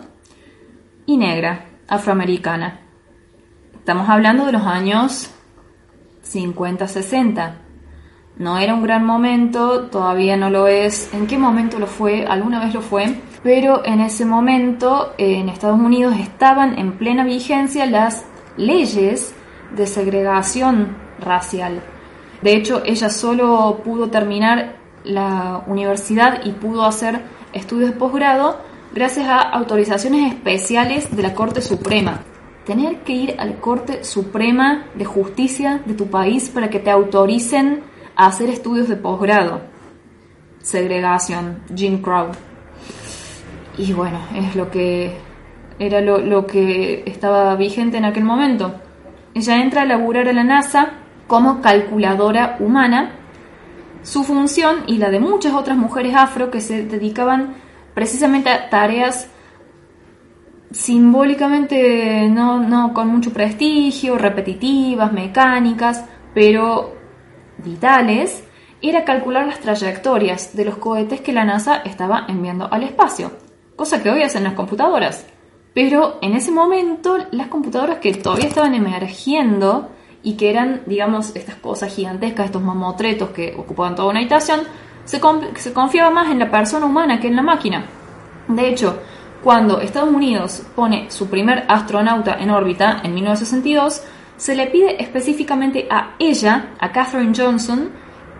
y 1.05 1.17
negra, 1.17 1.65
afroamericana. 1.87 2.81
Estamos 3.73 4.09
hablando 4.09 4.45
de 4.45 4.51
los 4.51 4.63
años 4.63 5.31
50-60. 6.31 7.53
No 8.37 8.57
era 8.59 8.75
un 8.75 8.83
gran 8.83 9.05
momento, 9.05 9.87
todavía 9.87 10.37
no 10.37 10.49
lo 10.49 10.67
es. 10.67 11.11
¿En 11.13 11.25
qué 11.25 11.37
momento 11.37 11.79
lo 11.79 11.87
fue? 11.87 12.25
Alguna 12.25 12.59
vez 12.59 12.73
lo 12.73 12.81
fue. 12.81 13.15
Pero 13.43 13.85
en 13.85 14.01
ese 14.01 14.25
momento 14.25 15.13
en 15.17 15.49
Estados 15.49 15.79
Unidos 15.79 16.15
estaban 16.19 16.77
en 16.77 16.97
plena 16.97 17.23
vigencia 17.23 17.85
las 17.85 18.25
leyes 18.57 19.33
de 19.75 19.87
segregación 19.87 20.97
racial. 21.19 21.81
De 22.41 22.55
hecho, 22.55 22.81
ella 22.85 23.09
solo 23.09 23.81
pudo 23.83 24.09
terminar 24.09 24.77
la 25.03 25.63
universidad 25.67 26.45
y 26.45 26.51
pudo 26.51 26.85
hacer 26.85 27.21
estudios 27.53 27.91
de 27.91 27.95
posgrado 27.95 28.59
gracias 28.93 29.27
a 29.27 29.39
autorizaciones 29.39 30.33
especiales 30.33 31.15
de 31.15 31.23
la 31.23 31.33
Corte 31.33 31.61
Suprema 31.61 32.21
tener 32.67 32.97
que 33.03 33.13
ir 33.13 33.35
al 33.39 33.61
Corte 33.61 34.03
Suprema 34.03 34.87
de 34.93 35.05
Justicia 35.05 35.81
de 35.85 35.93
tu 35.93 36.07
país 36.07 36.49
para 36.49 36.69
que 36.69 36.79
te 36.79 36.91
autoricen 36.91 37.81
a 38.13 38.27
hacer 38.27 38.49
estudios 38.49 38.89
de 38.89 38.97
posgrado. 38.97 39.61
Segregación, 40.61 41.63
Jim 41.73 42.01
Crow. 42.01 42.31
Y 43.77 43.93
bueno, 43.93 44.19
es 44.35 44.55
lo 44.55 44.71
que 44.71 45.13
era 45.79 46.01
lo, 46.01 46.47
que 46.47 47.03
estaba 47.05 47.55
vigente 47.55 47.97
en 47.97 48.05
aquel 48.05 48.23
momento. 48.23 48.75
Ella 49.33 49.57
entra 49.57 49.83
a 49.83 49.85
laburar 49.85 50.27
a 50.27 50.33
la 50.33 50.43
NASA 50.43 50.93
como 51.27 51.61
calculadora 51.61 52.57
humana. 52.59 53.11
Su 54.01 54.23
función 54.23 54.77
y 54.87 54.97
la 54.97 55.09
de 55.09 55.19
muchas 55.19 55.53
otras 55.53 55.77
mujeres 55.77 56.15
afro 56.15 56.49
que 56.49 56.61
se 56.61 56.85
dedicaban 56.85 57.55
precisamente 57.93 58.49
a 58.49 58.69
tareas 58.69 59.29
simbólicamente 60.71 62.27
no, 62.29 62.59
no 62.59 62.93
con 62.93 63.07
mucho 63.07 63.31
prestigio, 63.31 64.17
repetitivas, 64.17 65.11
mecánicas, 65.11 66.05
pero 66.33 66.95
vitales, 67.57 68.43
era 68.81 69.05
calcular 69.05 69.47
las 69.47 69.59
trayectorias 69.59 70.55
de 70.55 70.65
los 70.65 70.77
cohetes 70.77 71.21
que 71.21 71.33
la 71.33 71.45
NASA 71.45 71.77
estaba 71.77 72.25
enviando 72.27 72.71
al 72.71 72.83
espacio, 72.83 73.31
cosa 73.77 74.03
que 74.03 74.09
hoy 74.09 74.23
hacen 74.23 74.43
las 74.43 74.53
computadoras. 74.53 75.25
Pero 75.73 76.17
en 76.21 76.33
ese 76.33 76.51
momento 76.51 77.17
las 77.31 77.47
computadoras 77.47 77.99
que 77.99 78.13
todavía 78.15 78.47
estaban 78.47 78.73
emergiendo 78.73 79.89
y 80.23 80.33
que 80.33 80.49
eran, 80.49 80.81
digamos, 80.87 81.33
estas 81.35 81.55
cosas 81.55 81.95
gigantescas, 81.95 82.47
estos 82.47 82.63
mamotretos 82.63 83.29
que 83.29 83.55
ocupaban 83.55 83.95
toda 83.95 84.09
una 84.09 84.19
habitación, 84.19 84.61
se, 85.05 85.21
se 85.55 85.73
confiaba 85.73 86.09
más 86.09 86.29
en 86.29 86.39
la 86.39 86.51
persona 86.51 86.85
humana 86.85 87.19
que 87.19 87.27
en 87.27 87.35
la 87.35 87.43
máquina. 87.43 87.85
De 88.47 88.67
hecho, 88.67 88.99
cuando 89.43 89.79
Estados 89.79 90.13
Unidos 90.13 90.63
pone 90.75 91.09
su 91.11 91.29
primer 91.29 91.63
astronauta 91.67 92.37
en 92.39 92.49
órbita 92.49 93.01
en 93.03 93.13
1962, 93.13 94.01
se 94.35 94.55
le 94.55 94.67
pide 94.67 95.01
específicamente 95.01 95.87
a 95.89 96.15
ella, 96.19 96.73
a 96.79 96.91
Katherine 96.91 97.33
Johnson, 97.37 97.91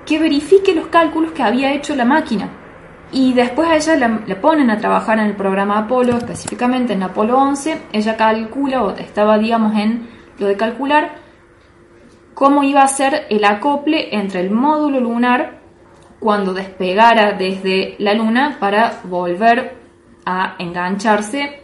que 0.06 0.20
verifique 0.20 0.74
los 0.74 0.88
cálculos 0.88 1.32
que 1.32 1.44
había 1.44 1.74
hecho 1.74 1.96
la 1.96 2.06
máquina. 2.06 2.67
Y 3.12 3.34
después 3.34 3.70
a 3.70 3.76
ella 3.76 3.96
la, 4.26 4.42
ponen 4.42 4.70
a 4.70 4.78
trabajar 4.78 5.20
en 5.20 5.28
el 5.28 5.36
programa 5.36 5.80
Apolo, 5.80 6.18
específicamente 6.18 6.94
en 6.94 7.04
Apolo 7.04 7.38
11. 7.38 7.84
Ella 7.94 8.18
calcula, 8.18 8.84
o 8.84 8.92
estaba, 8.92 9.38
digamos, 9.38 9.76
en 9.76 10.10
lo 10.40 10.48
de 10.48 10.58
calcular 10.58 11.16
cómo 12.34 12.64
iba 12.64 12.84
a 12.84 12.88
ser 12.88 13.26
el 13.30 13.44
acople 13.46 14.16
entre 14.16 14.42
el 14.42 14.52
módulo 14.52 15.00
lunar 15.00 15.58
cuando 16.20 16.54
despegara 16.54 17.34
desde 17.34 17.96
la 18.00 18.14
Luna 18.14 18.58
para 18.60 19.02
volver 19.06 19.76
a 20.26 20.56
engancharse 20.60 21.64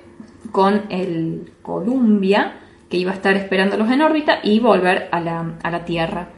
con 0.51 0.83
el 0.89 1.51
Columbia, 1.61 2.59
que 2.89 2.97
iba 2.97 3.11
a 3.11 3.15
estar 3.15 3.35
esperándolos 3.35 3.89
en 3.91 4.01
órbita, 4.01 4.39
y 4.43 4.59
volver 4.59 5.09
a 5.11 5.19
la, 5.19 5.55
a 5.61 5.71
la 5.71 5.83
Tierra. 5.83 6.29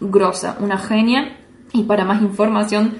Grosa, 0.00 0.56
una 0.60 0.76
genia. 0.76 1.38
Y 1.72 1.84
para 1.84 2.04
más 2.04 2.22
información 2.22 2.94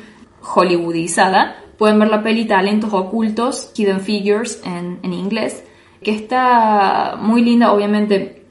hollywoodizada, 0.44 1.57
pueden 1.78 1.98
ver 1.98 2.09
la 2.09 2.22
peli 2.22 2.44
Talentos 2.44 2.92
Ocultos, 2.92 3.72
Hidden 3.74 4.00
Figures 4.00 4.61
en, 4.64 5.00
en 5.02 5.12
inglés, 5.12 5.64
que 6.02 6.12
está 6.12 7.16
muy 7.18 7.42
linda, 7.42 7.72
obviamente 7.72 8.44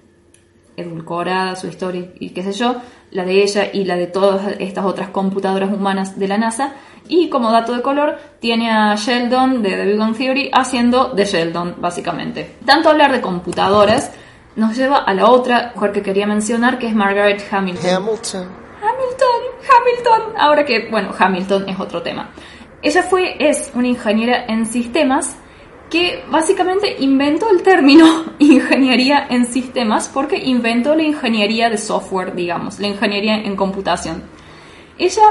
edulcorada 0.76 1.56
su 1.56 1.68
historia 1.68 2.12
y 2.20 2.32
qué 2.32 2.44
sé 2.44 2.52
yo, 2.54 2.78
la 3.12 3.26
de 3.26 3.44
ella 3.44 3.70
y 3.72 3.86
la 3.86 3.96
de 3.96 4.08
todas 4.08 4.56
estas 4.60 4.86
otras 4.86 5.10
computadoras 5.10 5.72
humanas 5.72 6.18
de 6.18 6.28
la 6.28 6.38
NASA. 6.38 6.74
Y 7.08 7.30
como 7.30 7.52
dato 7.52 7.74
de 7.74 7.82
color, 7.82 8.18
tiene 8.40 8.72
a 8.72 8.96
Sheldon 8.96 9.62
de 9.62 9.72
The 9.72 9.86
Big 9.86 9.98
Bang 9.98 10.16
Theory 10.16 10.50
haciendo 10.54 11.10
de 11.10 11.26
Sheldon, 11.26 11.76
básicamente. 11.80 12.56
Tanto 12.66 12.90
hablar 12.90 13.12
de 13.12 13.22
computadoras 13.22 14.12
nos 14.56 14.76
lleva 14.76 14.98
a 14.98 15.14
la 15.14 15.30
otra 15.30 15.74
mujer 15.76 15.92
que 15.92 16.02
quería 16.02 16.26
mencionar, 16.26 16.80
que 16.80 16.88
es 16.88 16.96
Margaret 16.96 17.44
Hamilton. 17.52 17.96
Hamilton. 17.96 18.63
Hamilton. 19.70 20.34
Ahora 20.38 20.66
que, 20.66 20.90
bueno, 20.90 21.12
Hamilton 21.18 21.70
es 21.70 21.80
otro 21.80 22.02
tema. 22.02 22.30
Ella 22.82 23.04
fue, 23.04 23.36
es 23.40 23.72
una 23.74 23.88
ingeniera 23.88 24.46
en 24.46 24.66
sistemas 24.66 25.38
que 25.90 26.24
básicamente 26.30 26.96
inventó 27.00 27.50
el 27.50 27.62
término 27.62 28.06
ingeniería 28.40 29.28
en 29.30 29.46
sistemas 29.46 30.10
porque 30.12 30.38
inventó 30.38 30.96
la 30.96 31.04
ingeniería 31.04 31.70
de 31.70 31.78
software, 31.78 32.34
digamos, 32.34 32.80
la 32.80 32.88
ingeniería 32.88 33.36
en 33.36 33.56
computación. 33.56 34.24
Ella 34.98 35.24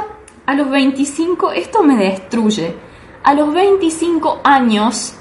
a 0.47 0.55
los 0.55 0.71
25, 0.71 1.53
esto 1.53 1.83
me 1.83 1.97
destruye, 1.97 2.75
a 3.23 3.35
los 3.35 3.53
25 3.53 4.41
años 4.45 5.15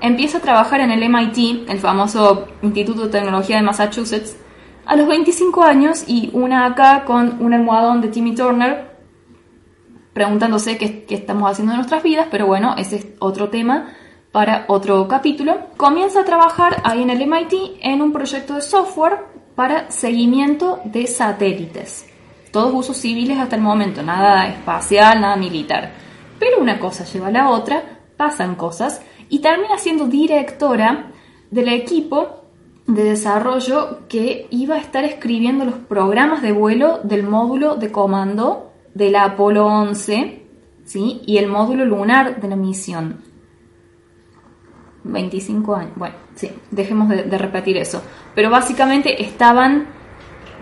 empieza 0.00 0.38
a 0.38 0.40
trabajar 0.40 0.80
en 0.80 0.90
el 0.90 1.08
MIT, 1.08 1.68
el 1.68 1.78
famoso 1.78 2.48
Instituto 2.62 3.02
de 3.02 3.10
Tecnología 3.10 3.56
de 3.56 3.62
Massachusetts, 3.62 4.36
a 4.86 4.96
los 4.96 5.06
25 5.08 5.62
años 5.62 6.04
y 6.06 6.30
una 6.32 6.66
acá 6.66 7.04
con 7.04 7.42
un 7.42 7.54
almohadón 7.54 8.00
de 8.00 8.08
Timmy 8.08 8.34
Turner 8.34 8.90
preguntándose 10.12 10.76
qué, 10.76 11.04
qué 11.04 11.14
estamos 11.14 11.50
haciendo 11.50 11.72
en 11.72 11.78
nuestras 11.78 12.02
vidas, 12.02 12.26
pero 12.30 12.46
bueno, 12.46 12.74
ese 12.76 12.96
es 12.96 13.06
otro 13.20 13.48
tema 13.48 13.94
para 14.32 14.64
otro 14.68 15.06
capítulo. 15.08 15.68
Comienza 15.76 16.20
a 16.20 16.24
trabajar 16.24 16.80
ahí 16.84 17.02
en 17.02 17.10
el 17.10 17.26
MIT 17.26 17.52
en 17.80 18.02
un 18.02 18.12
proyecto 18.12 18.54
de 18.54 18.62
software 18.62 19.18
para 19.54 19.90
seguimiento 19.90 20.80
de 20.84 21.06
satélites. 21.06 22.06
Todos 22.52 22.74
usos 22.74 22.96
civiles 22.96 23.38
hasta 23.38 23.56
el 23.56 23.62
momento, 23.62 24.02
nada 24.02 24.48
espacial, 24.48 25.20
nada 25.20 25.36
militar. 25.36 25.92
Pero 26.38 26.60
una 26.60 26.78
cosa 26.78 27.04
lleva 27.04 27.28
a 27.28 27.32
la 27.32 27.50
otra, 27.50 27.82
pasan 28.16 28.56
cosas 28.56 29.02
y 29.28 29.38
termina 29.38 29.78
siendo 29.78 30.06
directora 30.06 31.12
del 31.50 31.68
equipo 31.68 32.39
de 32.94 33.04
desarrollo 33.04 34.00
que 34.08 34.46
iba 34.50 34.74
a 34.74 34.78
estar 34.78 35.04
escribiendo 35.04 35.64
los 35.64 35.74
programas 35.74 36.42
de 36.42 36.52
vuelo 36.52 37.00
del 37.04 37.22
módulo 37.22 37.76
de 37.76 37.92
comando 37.92 38.72
de 38.94 39.10
la 39.10 39.24
Apolo 39.24 39.66
11 39.66 40.42
¿sí? 40.84 41.22
y 41.26 41.38
el 41.38 41.48
módulo 41.48 41.84
lunar 41.84 42.40
de 42.40 42.48
la 42.48 42.56
misión. 42.56 43.22
25 45.04 45.74
años. 45.76 45.92
Bueno, 45.96 46.16
sí, 46.34 46.50
dejemos 46.70 47.08
de, 47.08 47.22
de, 47.22 47.38
repetir 47.38 47.76
eso. 47.78 48.02
Pero 48.34 48.50
básicamente 48.50 49.22
estaban 49.22 49.86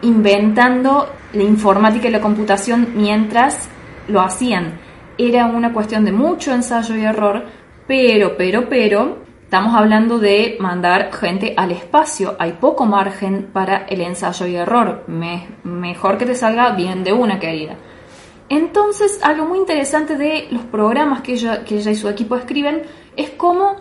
inventando 0.02 1.08
la 1.32 1.42
informática 1.42 2.08
y 2.08 2.12
la 2.12 2.20
computación 2.20 2.88
mientras 2.94 3.68
lo 4.06 4.20
hacían. 4.20 4.78
Era 5.16 5.46
una 5.46 5.72
cuestión 5.72 6.04
de 6.04 6.12
mucho 6.12 6.54
ensayo 6.54 6.94
y 6.94 7.04
error, 7.04 7.44
pero, 7.86 8.36
pero, 8.36 8.68
pero, 8.68 9.27
estamos 9.48 9.74
hablando 9.74 10.18
de 10.18 10.58
mandar 10.60 11.10
gente 11.10 11.54
al 11.56 11.72
espacio. 11.72 12.36
Hay 12.38 12.52
poco 12.60 12.84
margen 12.84 13.48
para 13.50 13.86
el 13.86 14.02
ensayo 14.02 14.46
y 14.46 14.56
error. 14.56 15.04
Me, 15.06 15.48
mejor 15.64 16.18
que 16.18 16.26
te 16.26 16.34
salga 16.34 16.72
bien 16.72 17.02
de 17.02 17.14
una, 17.14 17.40
querida. 17.40 17.76
Entonces, 18.50 19.18
algo 19.22 19.46
muy 19.46 19.56
interesante 19.56 20.18
de 20.18 20.48
los 20.50 20.64
programas 20.64 21.22
que 21.22 21.32
ella, 21.32 21.64
que 21.64 21.78
ella 21.78 21.90
y 21.90 21.94
su 21.94 22.10
equipo 22.10 22.36
escriben 22.36 22.82
es 23.16 23.30
cómo 23.30 23.76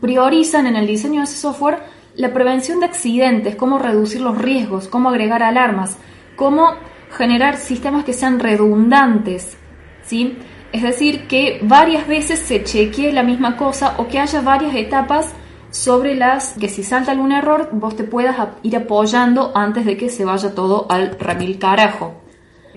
priorizan 0.00 0.66
en 0.66 0.76
el 0.76 0.86
diseño 0.86 1.20
de 1.20 1.24
ese 1.24 1.36
software 1.36 1.80
la 2.14 2.32
prevención 2.32 2.80
de 2.80 2.86
accidentes, 2.86 3.56
cómo 3.56 3.78
reducir 3.78 4.22
los 4.22 4.38
riesgos, 4.38 4.88
cómo 4.88 5.10
agregar 5.10 5.42
alarmas, 5.42 5.98
cómo 6.34 6.72
generar 7.10 7.58
sistemas 7.58 8.06
que 8.06 8.14
sean 8.14 8.40
redundantes, 8.40 9.58
¿sí? 10.02 10.38
Es 10.72 10.82
decir, 10.82 11.26
que 11.26 11.60
varias 11.62 12.06
veces 12.06 12.38
se 12.38 12.62
chequee 12.62 13.12
la 13.12 13.22
misma 13.22 13.56
cosa 13.56 13.94
o 13.98 14.06
que 14.06 14.20
haya 14.20 14.40
varias 14.40 14.74
etapas 14.74 15.34
sobre 15.70 16.14
las 16.14 16.54
que 16.58 16.68
si 16.68 16.82
salta 16.82 17.12
algún 17.12 17.32
error 17.32 17.70
vos 17.72 17.96
te 17.96 18.04
puedas 18.04 18.36
ir 18.62 18.76
apoyando 18.76 19.52
antes 19.54 19.84
de 19.84 19.96
que 19.96 20.08
se 20.08 20.24
vaya 20.24 20.54
todo 20.54 20.86
al 20.88 21.18
remil 21.18 21.58
carajo. 21.58 22.14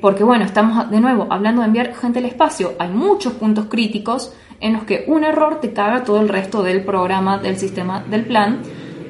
Porque 0.02 0.24
bueno, 0.24 0.44
estamos 0.44 0.90
de 0.90 1.00
nuevo 1.00 1.28
hablando 1.30 1.62
de 1.62 1.68
enviar 1.68 1.96
gente 1.96 2.20
al 2.20 2.26
espacio. 2.26 2.74
Hay 2.80 2.90
muchos 2.90 3.34
puntos 3.34 3.66
críticos 3.66 4.34
en 4.60 4.74
los 4.74 4.84
que 4.84 5.06
un 5.08 5.24
error 5.24 5.60
te 5.62 5.72
caga 5.72 6.04
todo 6.04 6.20
el 6.20 6.30
resto 6.30 6.64
del 6.64 6.84
programa, 6.84 7.38
del 7.38 7.58
sistema, 7.58 8.04
del 8.04 8.26
plan. 8.26 8.62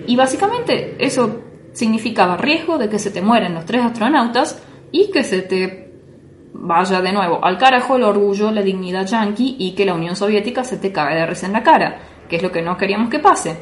Y 0.07 0.15
básicamente 0.15 0.95
eso 0.99 1.41
significaba 1.71 2.37
riesgo 2.37 2.77
de 2.77 2.89
que 2.89 2.99
se 2.99 3.11
te 3.11 3.21
mueren 3.21 3.55
los 3.55 3.65
tres 3.65 3.83
astronautas 3.83 4.61
y 4.91 5.09
que 5.11 5.23
se 5.23 5.41
te 5.41 5.82
vaya 6.53 7.01
de 7.01 7.11
nuevo 7.11 7.43
al 7.43 7.57
carajo 7.57 7.95
el 7.95 8.03
orgullo, 8.03 8.51
la 8.51 8.61
dignidad 8.61 9.07
yanqui 9.07 9.55
y 9.59 9.73
que 9.73 9.85
la 9.85 9.93
Unión 9.93 10.15
Soviética 10.15 10.63
se 10.63 10.77
te 10.77 10.91
cague 10.91 11.15
de 11.15 11.25
risa 11.25 11.47
en 11.47 11.53
la 11.53 11.63
cara, 11.63 11.99
que 12.29 12.37
es 12.37 12.43
lo 12.43 12.51
que 12.51 12.61
no 12.61 12.77
queríamos 12.77 13.09
que 13.09 13.19
pase. 13.19 13.57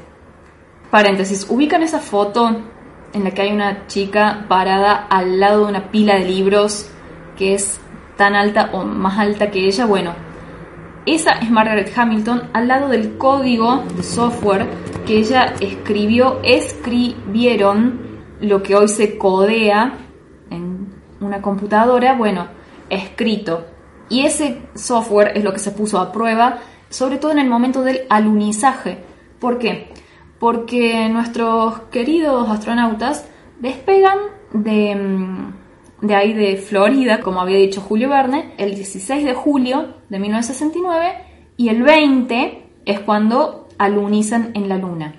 Paréntesis, 0.90 1.48
ubican 1.50 1.84
esa 1.84 2.00
foto 2.00 2.62
en 3.14 3.24
la 3.24 3.32
que 3.32 3.44
hay 3.44 3.52
una 3.52 3.88
chica 3.88 4.46
parada 4.48 5.08
al 5.10 5.40
lado 5.40 5.64
de 5.64 5.70
una 5.72 5.92
pila 5.92 6.16
de 6.16 6.26
libros 6.26 6.90
que 7.38 7.54
es 7.56 7.80
tan 8.18 8.36
alta 8.36 8.70
o 8.74 8.84
más 8.84 9.18
alta 9.18 9.50
que 9.50 9.66
ella. 9.66 9.86
Bueno, 9.86 10.14
esa 11.06 11.32
es 11.32 11.50
Margaret 11.50 11.92
Hamilton 11.96 12.50
al 12.54 12.68
lado 12.68 12.90
del 12.90 13.18
código 13.18 13.84
de 13.96 14.04
software 14.04 14.68
que 15.06 15.18
ella 15.18 15.54
escribió, 15.60 16.40
escribieron 16.44 18.22
lo 18.42 18.62
que 18.62 18.76
hoy 18.76 18.88
se 18.88 19.18
codea 19.18 19.94
en 20.50 20.94
una 21.20 21.42
computadora, 21.42 22.14
bueno, 22.14 22.48
escrito. 22.92 23.66
Y 24.10 24.26
ese 24.26 24.62
software 24.76 25.32
es 25.36 25.44
lo 25.44 25.54
que 25.54 25.60
se 25.60 25.72
puso 25.72 26.00
a 26.00 26.12
prueba, 26.12 26.60
sobre 26.90 27.18
todo 27.18 27.32
en 27.32 27.40
el 27.40 27.50
momento 27.50 27.82
del 27.82 28.02
alunizaje. 28.10 29.00
¿Por 29.40 29.58
qué? 29.58 29.90
Porque 30.40 31.10
nuestros 31.10 31.80
queridos 31.92 32.50
astronautas 32.50 33.26
despegan 33.60 34.20
de 34.54 34.96
mm, 34.96 35.54
de 36.02 36.16
ahí 36.16 36.34
de 36.34 36.58
Florida, 36.58 37.22
como 37.22 37.42
había 37.42 37.58
dicho 37.58 37.80
Julio 37.80 38.10
Verne, 38.10 38.54
el 38.58 38.76
16 38.76 39.24
de 39.24 39.34
julio 39.34 39.96
de 40.10 40.20
1969 40.20 41.14
y 41.58 41.70
el 41.70 41.84
20 41.84 42.64
es 42.86 43.00
cuando 43.02 43.68
alunizan 43.78 44.52
en 44.56 44.68
la 44.68 44.78
Luna. 44.78 45.16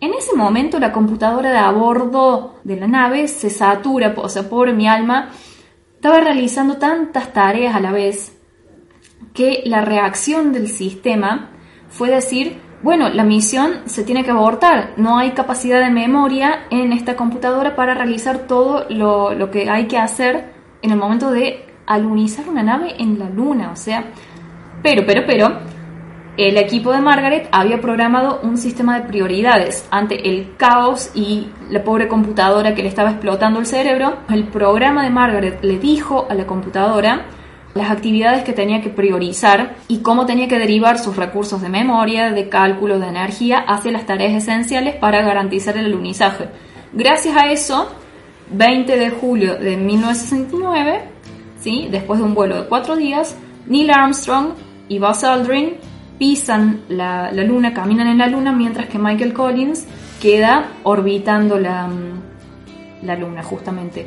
En 0.00 0.14
ese 0.14 0.34
momento 0.34 0.78
la 0.78 0.92
computadora 0.92 1.50
de 1.50 1.58
a 1.58 1.70
bordo 1.72 2.54
de 2.64 2.76
la 2.76 2.86
nave 2.86 3.28
se 3.28 3.50
satura, 3.50 4.14
o 4.16 4.28
sea, 4.28 4.48
pobre 4.48 4.72
mi 4.72 4.88
alma, 4.88 5.30
estaba 6.00 6.18
realizando 6.20 6.78
tantas 6.78 7.30
tareas 7.34 7.76
a 7.76 7.80
la 7.80 7.92
vez 7.92 8.34
que 9.34 9.60
la 9.66 9.82
reacción 9.82 10.50
del 10.50 10.68
sistema 10.68 11.50
fue 11.90 12.08
decir, 12.08 12.58
bueno, 12.82 13.10
la 13.10 13.22
misión 13.22 13.82
se 13.84 14.02
tiene 14.02 14.24
que 14.24 14.30
abortar, 14.30 14.94
no 14.96 15.18
hay 15.18 15.32
capacidad 15.32 15.78
de 15.78 15.90
memoria 15.90 16.64
en 16.70 16.94
esta 16.94 17.16
computadora 17.16 17.76
para 17.76 17.92
realizar 17.92 18.46
todo 18.46 18.86
lo, 18.88 19.50
que 19.50 19.68
hay 19.68 19.88
que 19.88 19.98
hacer 19.98 20.54
en 20.80 20.90
el 20.90 20.96
momento 20.96 21.32
de 21.32 21.66
alunizar 21.84 22.48
una 22.48 22.62
nave 22.62 22.94
en 22.98 23.18
la 23.18 23.28
luna, 23.28 23.70
o 23.70 23.76
sea, 23.76 24.06
pero, 24.82 25.04
pero, 25.04 25.24
pero, 25.26 25.58
el 26.48 26.56
equipo 26.56 26.90
de 26.90 27.02
Margaret 27.02 27.48
había 27.52 27.82
programado 27.82 28.40
un 28.42 28.56
sistema 28.56 28.98
de 28.98 29.06
prioridades 29.06 29.86
ante 29.90 30.26
el 30.30 30.56
caos 30.56 31.10
y 31.14 31.48
la 31.68 31.84
pobre 31.84 32.08
computadora 32.08 32.74
que 32.74 32.82
le 32.82 32.88
estaba 32.88 33.10
explotando 33.10 33.60
el 33.60 33.66
cerebro. 33.66 34.20
El 34.30 34.44
programa 34.44 35.04
de 35.04 35.10
Margaret 35.10 35.62
le 35.62 35.78
dijo 35.78 36.26
a 36.30 36.34
la 36.34 36.46
computadora 36.46 37.26
las 37.74 37.90
actividades 37.90 38.42
que 38.42 38.54
tenía 38.54 38.80
que 38.80 38.88
priorizar 38.88 39.76
y 39.86 39.98
cómo 39.98 40.24
tenía 40.24 40.48
que 40.48 40.58
derivar 40.58 40.98
sus 40.98 41.16
recursos 41.16 41.60
de 41.60 41.68
memoria, 41.68 42.30
de 42.30 42.48
cálculo, 42.48 42.98
de 42.98 43.08
energía 43.08 43.58
hacia 43.58 43.92
las 43.92 44.06
tareas 44.06 44.32
esenciales 44.32 44.96
para 44.96 45.20
garantizar 45.20 45.76
el 45.76 45.84
alunizaje. 45.84 46.48
Gracias 46.94 47.36
a 47.36 47.52
eso, 47.52 47.90
20 48.50 48.96
de 48.96 49.10
julio 49.10 49.56
de 49.56 49.76
1969, 49.76 51.02
¿sí? 51.60 51.88
después 51.90 52.18
de 52.18 52.24
un 52.24 52.34
vuelo 52.34 52.62
de 52.62 52.66
cuatro 52.66 52.96
días, 52.96 53.36
Neil 53.66 53.90
Armstrong 53.90 54.54
y 54.88 54.98
Buzz 54.98 55.22
Aldrin 55.22 55.89
pisan 56.20 56.82
la, 56.90 57.32
la 57.32 57.44
luna, 57.44 57.72
caminan 57.72 58.06
en 58.06 58.18
la 58.18 58.26
luna, 58.26 58.52
mientras 58.52 58.88
que 58.88 58.98
Michael 58.98 59.32
Collins 59.32 59.86
queda 60.20 60.68
orbitando 60.82 61.58
la, 61.58 61.88
la 63.02 63.16
luna 63.16 63.42
justamente. 63.42 64.06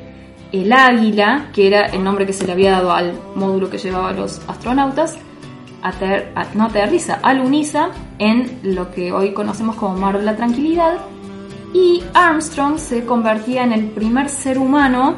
El 0.52 0.72
águila, 0.72 1.48
que 1.52 1.66
era 1.66 1.88
el 1.88 2.04
nombre 2.04 2.28
que 2.28 2.34
se 2.34 2.46
le 2.46 2.52
había 2.52 2.74
dado 2.74 2.94
al 2.94 3.20
módulo 3.34 3.72
que 3.72 3.80
llevaba 3.80 4.14
los 4.14 4.40
astronautas, 4.48 5.18
no 6.54 6.66
aterriza, 6.66 7.16
aluniza 7.24 7.90
en 8.20 8.60
lo 8.62 8.92
que 8.92 9.12
hoy 9.12 9.34
conocemos 9.34 9.76
como 9.76 9.98
Mar 9.98 10.20
de 10.20 10.24
la 10.24 10.36
Tranquilidad, 10.36 11.00
y 11.74 12.04
Armstrong 12.14 12.78
se 12.78 13.06
convertía 13.06 13.64
en 13.64 13.74
el 13.74 13.88
primer 13.88 14.30
ser 14.30 14.60
humano 14.60 15.16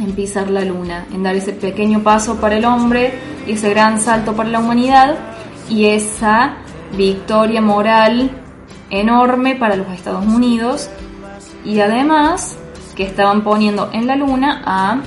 en 0.00 0.12
pisar 0.12 0.50
la 0.50 0.64
luna, 0.64 1.04
en 1.12 1.22
dar 1.22 1.36
ese 1.36 1.52
pequeño 1.52 2.02
paso 2.02 2.40
para 2.40 2.56
el 2.56 2.64
hombre, 2.64 3.12
ese 3.46 3.68
gran 3.68 4.00
salto 4.00 4.34
para 4.34 4.48
la 4.48 4.60
humanidad 4.60 5.35
y 5.68 5.86
esa 5.86 6.56
victoria 6.96 7.60
moral 7.60 8.30
enorme 8.90 9.56
para 9.56 9.76
los 9.76 9.88
Estados 9.88 10.24
Unidos 10.24 10.88
y 11.64 11.80
además 11.80 12.56
que 12.94 13.04
estaban 13.04 13.42
poniendo 13.42 13.90
en 13.92 14.06
la 14.06 14.16
luna 14.16 14.62
a 14.64 15.00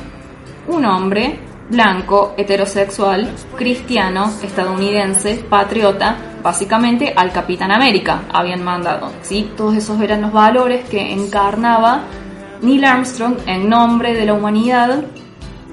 un 0.67 0.85
hombre 0.85 1.39
blanco, 1.69 2.33
heterosexual, 2.37 3.29
cristiano, 3.55 4.31
estadounidense, 4.43 5.45
patriota, 5.49 6.15
básicamente 6.41 7.13
al 7.15 7.31
Capitán 7.31 7.71
América 7.71 8.23
habían 8.31 8.63
mandado. 8.63 9.11
¿sí? 9.21 9.51
Todos 9.55 9.75
esos 9.75 10.01
eran 10.01 10.21
los 10.21 10.33
valores 10.33 10.87
que 10.89 11.13
encarnaba 11.13 12.03
Neil 12.61 12.83
Armstrong 12.83 13.37
en 13.45 13.69
nombre 13.69 14.13
de 14.13 14.25
la 14.25 14.33
humanidad, 14.33 15.03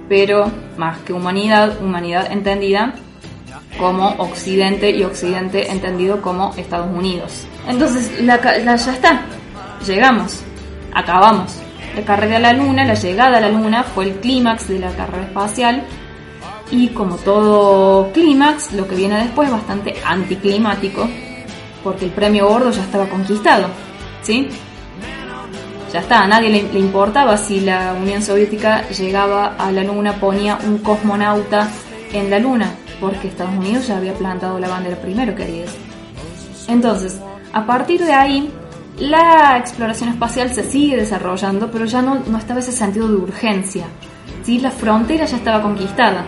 pero 0.09 0.51
más 0.77 0.99
que 0.99 1.13
humanidad, 1.13 1.81
humanidad 1.83 2.31
entendida 2.31 2.95
como 3.79 4.09
Occidente 4.19 4.91
y 4.91 5.05
Occidente 5.05 5.71
entendido 5.71 6.23
como 6.23 6.55
Estados 6.57 6.89
Unidos. 6.95 7.47
Entonces, 7.69 8.21
la, 8.23 8.41
ya 8.41 8.75
está, 8.75 9.23
llegamos, 9.87 10.41
acabamos. 10.95 11.57
La 11.95 12.03
carrera 12.03 12.37
a 12.37 12.41
la 12.41 12.53
Luna, 12.53 12.85
la 12.85 12.95
llegada 12.95 13.39
a 13.39 13.41
la 13.41 13.49
Luna 13.49 13.83
fue 13.83 14.05
el 14.05 14.13
clímax 14.17 14.69
de 14.69 14.79
la 14.79 14.91
carrera 14.91 15.25
espacial 15.25 15.83
y 16.71 16.89
como 16.89 17.17
todo 17.17 18.13
clímax, 18.13 18.73
lo 18.73 18.87
que 18.87 18.97
viene 18.97 19.17
después 19.19 19.49
es 19.49 19.55
bastante 19.55 19.95
anticlimático 20.05 21.09
porque 21.83 22.07
el 22.07 22.11
premio 22.11 22.49
gordo 22.49 22.71
ya 22.71 22.83
estaba 22.83 23.07
conquistado, 23.07 23.69
¿sí? 24.23 24.49
Ya 25.93 26.01
está, 26.01 26.23
a 26.23 26.27
nadie 26.27 26.51
le, 26.51 26.79
importaba 26.81 27.37
si 27.37 27.61
la 27.61 27.95
Unión 27.95 28.21
Soviética 28.21 28.89
llegaba 28.89 29.55
a 29.57 29.71
la 29.71 29.85
Luna, 29.85 30.15
ponía 30.15 30.59
un 30.67 30.79
cosmonauta 30.79 31.69
en 32.13 32.29
la 32.29 32.41
Luna, 32.41 32.75
porque 33.01 33.29
Estados 33.29 33.55
Unidos 33.55 33.87
ya 33.87 33.99
había 33.99 34.15
plantado 34.15 34.59
la 34.59 34.69
bandera 34.69 34.97
primero, 34.97 35.35
queridos. 35.35 35.71
Entonces, 36.69 37.21
a 37.53 37.67
partir 37.67 38.05
de 38.05 38.13
ahí, 38.13 38.51
la 38.99 39.59
exploración 39.59 40.11
espacial 40.11 40.53
se 40.53 40.65
sigue 40.65 40.97
desarrollando, 40.97 41.71
pero 41.71 41.85
ya 41.85 42.03
no, 42.03 42.21
no 42.27 42.39
estaba 42.39 42.61
ese 42.61 42.73
sentido 42.73 43.09
de 43.09 43.17
urgencia. 43.17 43.87
¿sí? 44.43 44.59
La 44.59 44.71
frontera 44.71 45.27
ya 45.27 45.37
estaba 45.37 45.63
conquistada. 45.63 46.25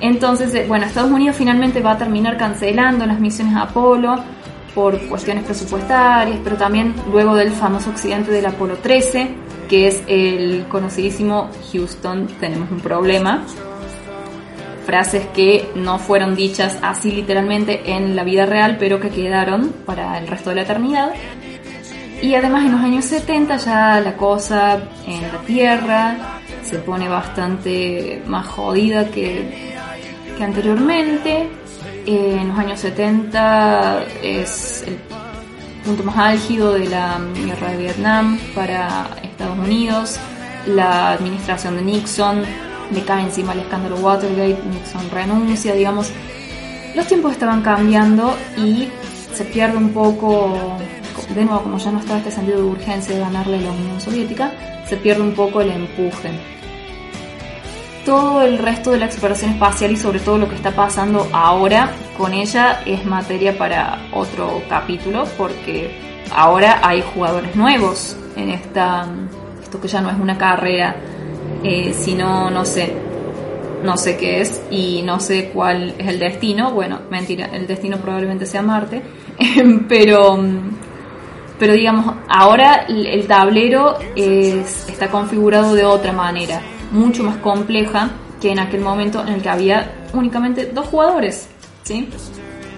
Entonces, 0.00 0.54
eh, 0.54 0.64
bueno, 0.66 0.86
Estados 0.86 1.10
Unidos 1.10 1.36
finalmente 1.36 1.80
va 1.80 1.92
a 1.92 1.98
terminar 1.98 2.36
cancelando 2.36 3.06
las 3.06 3.20
misiones 3.20 3.54
Apolo 3.56 4.16
por 4.74 4.98
cuestiones 5.08 5.44
presupuestarias, 5.44 6.38
pero 6.42 6.56
también 6.56 6.94
luego 7.10 7.34
del 7.34 7.52
famoso 7.52 7.90
accidente 7.90 8.30
del 8.30 8.46
Apolo 8.46 8.76
13, 8.76 9.30
que 9.68 9.88
es 9.88 10.02
el 10.06 10.66
conocidísimo 10.68 11.50
Houston, 11.72 12.26
tenemos 12.40 12.70
un 12.70 12.80
problema. 12.80 13.44
Frases 14.84 15.26
que 15.34 15.70
no 15.74 15.98
fueron 15.98 16.34
dichas 16.34 16.78
así 16.82 17.12
literalmente 17.12 17.92
en 17.92 18.16
la 18.16 18.24
vida 18.24 18.46
real, 18.46 18.76
pero 18.78 19.00
que 19.00 19.10
quedaron 19.10 19.72
para 19.86 20.18
el 20.18 20.26
resto 20.26 20.50
de 20.50 20.56
la 20.56 20.62
eternidad. 20.62 21.12
Y 22.20 22.34
además 22.34 22.64
en 22.64 22.72
los 22.72 22.80
años 22.80 23.04
70 23.06 23.56
ya 23.56 24.00
la 24.00 24.16
cosa 24.16 24.80
en 25.06 25.22
la 25.22 25.40
Tierra 25.40 26.16
se 26.62 26.78
pone 26.78 27.08
bastante 27.08 28.22
más 28.26 28.46
jodida 28.46 29.10
que, 29.10 29.74
que 30.36 30.44
anteriormente. 30.44 31.48
en 32.06 32.48
los 32.48 32.58
años 32.58 32.80
70 32.80 34.04
es 34.22 34.84
el 34.86 34.98
punto 35.84 36.04
más 36.04 36.16
álgido 36.16 36.74
de 36.74 36.86
la 36.86 37.20
guerra 37.44 37.72
de 37.72 37.76
Vietnam 37.76 38.38
para 38.54 39.08
Estados 39.22 39.58
Unidos. 39.58 40.18
La 40.66 41.10
administración 41.10 41.76
de 41.76 41.82
Nixon 41.82 42.44
le 42.92 43.02
cae 43.02 43.22
encima 43.22 43.52
el 43.52 43.60
escándalo 43.60 43.96
Watergate, 43.96 44.62
Nixon 44.70 45.10
renuncia, 45.10 45.74
digamos. 45.74 46.10
Los 46.94 47.06
tiempos 47.06 47.32
estaban 47.32 47.62
cambiando 47.62 48.36
y 48.56 48.88
se 49.32 49.44
pierde 49.44 49.78
un 49.78 49.90
poco 49.90 50.78
de 51.34 51.44
nuevo, 51.44 51.62
como 51.62 51.78
ya 51.78 51.90
no 51.90 52.00
estaba 52.00 52.18
este 52.18 52.30
sentido 52.30 52.58
de 52.58 52.64
urgencia 52.64 53.14
de 53.14 53.20
ganarle 53.20 53.60
la 53.60 53.70
Unión 53.70 54.00
Soviética, 54.00 54.52
se 54.86 54.96
pierde 54.96 55.22
un 55.22 55.34
poco 55.34 55.60
el 55.60 55.70
empuje. 55.70 56.30
Todo 58.04 58.42
el 58.42 58.58
resto 58.58 58.90
de 58.90 58.98
la 58.98 59.06
exploración 59.06 59.52
espacial 59.52 59.92
y 59.92 59.96
sobre 59.96 60.18
todo 60.20 60.36
lo 60.36 60.48
que 60.48 60.56
está 60.56 60.72
pasando 60.72 61.28
ahora 61.32 61.92
con 62.16 62.34
ella 62.34 62.80
es 62.84 63.04
materia 63.04 63.56
para 63.56 64.08
otro 64.12 64.60
capítulo 64.68 65.24
porque 65.38 65.96
ahora 66.34 66.80
hay 66.82 67.02
jugadores 67.14 67.54
nuevos 67.54 68.16
en 68.36 68.50
esta, 68.50 69.06
esto 69.62 69.80
que 69.80 69.86
ya 69.86 70.00
no 70.00 70.10
es 70.10 70.18
una 70.18 70.36
carrera, 70.36 70.96
eh, 71.64 71.94
sino, 71.96 72.50
no 72.50 72.64
sé, 72.64 72.92
no 73.82 73.96
sé 73.96 74.16
qué 74.16 74.40
es 74.40 74.62
y 74.70 75.02
no 75.02 75.20
sé 75.20 75.50
cuál 75.52 75.94
es 75.98 76.08
el 76.08 76.18
destino. 76.18 76.72
Bueno, 76.72 77.00
mentira, 77.10 77.50
el 77.52 77.66
destino 77.66 77.98
probablemente 77.98 78.46
sea 78.46 78.62
Marte, 78.62 79.02
pero 79.88 80.38
pero 81.58 81.74
digamos, 81.74 82.16
ahora 82.28 82.86
el 82.88 83.24
tablero 83.28 83.96
está 84.16 85.08
configurado 85.12 85.74
de 85.76 85.84
otra 85.84 86.12
manera, 86.12 86.60
mucho 86.90 87.22
más 87.22 87.36
compleja 87.36 88.10
que 88.40 88.50
en 88.50 88.58
aquel 88.58 88.80
momento 88.80 89.22
en 89.22 89.34
el 89.34 89.42
que 89.42 89.48
había 89.48 90.08
únicamente 90.12 90.66
dos 90.66 90.88
jugadores, 90.88 91.48
¿sí? 91.84 92.08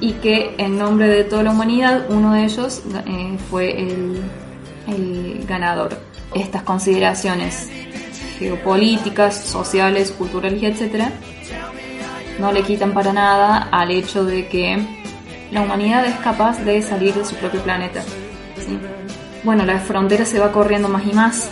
Y 0.00 0.12
que 0.14 0.54
en 0.58 0.76
nombre 0.76 1.08
de 1.08 1.24
toda 1.24 1.44
la 1.44 1.52
humanidad, 1.52 2.04
uno 2.10 2.34
de 2.34 2.44
ellos 2.44 2.82
eh, 3.06 3.38
fue 3.48 3.70
el 4.86 5.46
ganador. 5.48 5.96
Estas 6.34 6.62
consideraciones 6.62 7.70
geopolíticas, 8.38 9.36
sociales, 9.36 10.10
culturales, 10.10 10.62
etcétera, 10.62 11.10
no 12.38 12.52
le 12.52 12.62
quitan 12.62 12.92
para 12.92 13.12
nada 13.12 13.68
al 13.70 13.90
hecho 13.90 14.24
de 14.24 14.48
que 14.48 14.78
la 15.50 15.62
humanidad 15.62 16.04
es 16.04 16.16
capaz 16.16 16.58
de 16.64 16.82
salir 16.82 17.14
de 17.14 17.24
su 17.24 17.36
propio 17.36 17.60
planeta. 17.62 18.02
Bueno, 19.44 19.64
la 19.64 19.78
frontera 19.78 20.24
se 20.24 20.40
va 20.40 20.50
corriendo 20.50 20.88
más 20.88 21.04
y 21.06 21.12
más. 21.12 21.50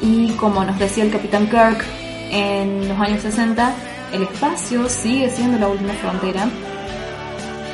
Y 0.00 0.32
como 0.32 0.64
nos 0.64 0.78
decía 0.78 1.04
el 1.04 1.10
capitán 1.10 1.46
Kirk 1.46 1.84
en 2.30 2.88
los 2.88 2.98
años 2.98 3.22
60, 3.22 3.72
el 4.12 4.22
espacio 4.24 4.88
sigue 4.88 5.30
siendo 5.30 5.58
la 5.58 5.68
última 5.68 5.92
frontera. 5.94 6.48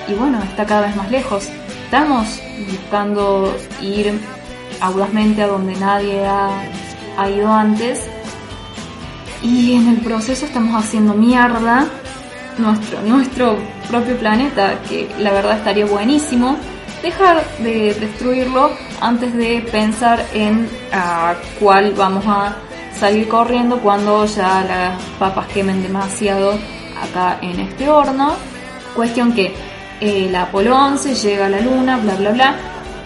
Y 0.06 0.14
bueno, 0.14 0.42
está 0.42 0.64
cada 0.66 0.82
vez 0.82 0.96
más 0.96 1.10
lejos. 1.10 1.48
Estamos 1.84 2.40
buscando 2.70 3.56
ir 3.80 4.12
audazmente 4.80 5.42
a 5.42 5.46
donde 5.46 5.74
nadie 5.76 6.24
ha, 6.26 6.50
ha 7.16 7.30
ido 7.30 7.52
antes. 7.52 8.06
Y 9.42 9.74
en 9.74 9.88
el 9.88 9.98
proceso 9.98 10.46
estamos 10.46 10.74
haciendo 10.82 11.14
mierda 11.14 11.86
nuestro, 12.58 13.02
nuestro 13.02 13.58
propio 13.88 14.16
planeta, 14.16 14.80
que 14.88 15.08
la 15.18 15.32
verdad 15.32 15.58
estaría 15.58 15.86
buenísimo 15.86 16.56
dejar 17.02 17.44
de 17.58 17.94
destruirlo 17.94 18.70
antes 19.00 19.34
de 19.34 19.60
pensar 19.70 20.24
en 20.32 20.66
a 20.90 21.34
cuál 21.60 21.92
vamos 21.92 22.24
a 22.26 22.56
salir 22.98 23.28
corriendo 23.28 23.78
cuando 23.80 24.24
ya 24.24 24.64
las 24.64 25.02
papas 25.18 25.46
quemen 25.48 25.82
demasiado 25.82 26.58
acá 27.02 27.38
en 27.42 27.60
este 27.60 27.90
horno. 27.90 28.34
Cuestión 28.94 29.34
que 29.34 29.54
el 30.00 30.34
Apolo 30.34 30.76
11 30.76 31.14
llega 31.14 31.46
a 31.46 31.48
la 31.50 31.60
luna, 31.60 31.98
bla 31.98 32.14
bla 32.14 32.30
bla, 32.30 32.56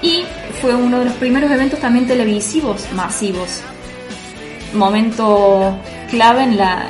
y 0.00 0.24
fue 0.60 0.74
uno 0.74 1.00
de 1.00 1.06
los 1.06 1.14
primeros 1.14 1.50
eventos 1.50 1.80
también 1.80 2.06
televisivos 2.06 2.86
masivos. 2.92 3.62
Momento 4.74 5.76
clave 6.10 6.42
en 6.42 6.56
la, 6.56 6.88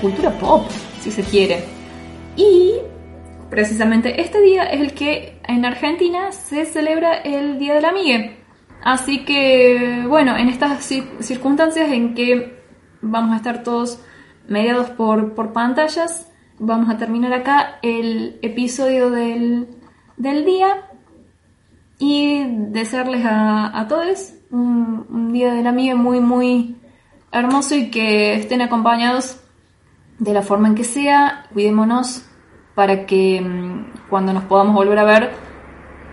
cultura 0.00 0.30
pop, 0.38 0.68
si 1.00 1.10
se 1.10 1.22
quiere. 1.22 1.64
Y 2.36 2.74
precisamente 3.50 4.20
este 4.20 4.40
día 4.40 4.64
es 4.64 4.80
el 4.80 4.94
que 4.94 5.40
en 5.46 5.64
Argentina 5.64 6.32
se 6.32 6.64
celebra 6.64 7.14
el 7.14 7.58
Día 7.58 7.74
de 7.74 7.80
la 7.80 7.88
Amiga. 7.90 8.30
Así 8.82 9.24
que, 9.24 10.04
bueno, 10.06 10.36
en 10.36 10.48
estas 10.48 10.84
circunstancias 11.20 11.90
en 11.90 12.14
que 12.14 12.62
vamos 13.00 13.32
a 13.32 13.36
estar 13.36 13.62
todos 13.62 14.00
mediados 14.46 14.90
por, 14.90 15.34
por 15.34 15.52
pantallas, 15.52 16.30
vamos 16.58 16.90
a 16.90 16.98
terminar 16.98 17.32
acá 17.32 17.78
el 17.82 18.38
episodio 18.42 19.10
del, 19.10 19.68
del 20.16 20.44
día 20.44 20.88
y 21.98 22.44
desearles 22.70 23.24
a, 23.24 23.78
a 23.78 23.88
todos 23.88 24.34
un, 24.50 25.06
un, 25.08 25.32
Día 25.32 25.54
de 25.54 25.62
la 25.62 25.70
Amiga 25.70 25.94
muy, 25.94 26.20
muy 26.20 26.76
hermoso 27.34 27.74
y 27.74 27.90
que 27.90 28.34
estén 28.34 28.62
acompañados 28.62 29.40
de 30.18 30.32
la 30.32 30.42
forma 30.42 30.68
en 30.68 30.74
que 30.74 30.84
sea. 30.84 31.46
Cuidémonos 31.52 32.24
para 32.74 33.06
que 33.06 33.40
mm, 33.40 34.08
cuando 34.08 34.32
nos 34.32 34.44
podamos 34.44 34.74
volver 34.74 34.98
a 34.98 35.04
ver, 35.04 35.30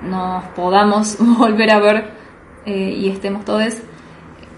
nos 0.01 0.43
podamos 0.55 1.17
volver 1.37 1.71
a 1.71 1.79
ver 1.79 2.11
eh, 2.65 2.95
y 2.97 3.09
estemos 3.09 3.45
todos. 3.45 3.77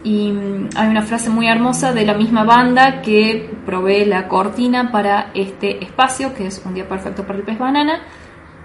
Y 0.03 0.31
mm, 0.31 0.69
hay 0.75 0.89
una 0.89 1.01
frase 1.03 1.29
muy 1.29 1.47
hermosa 1.47 1.93
de 1.93 2.05
la 2.05 2.13
misma 2.13 2.43
banda 2.43 3.01
que 3.01 3.53
provee 3.65 4.05
la 4.05 4.27
cortina 4.27 4.91
para 4.91 5.31
este 5.33 5.83
espacio, 5.83 6.33
que 6.33 6.47
es 6.47 6.61
Un 6.65 6.73
día 6.73 6.87
perfecto 6.87 7.25
para 7.25 7.39
el 7.39 7.45
pez 7.45 7.59
banana. 7.59 8.01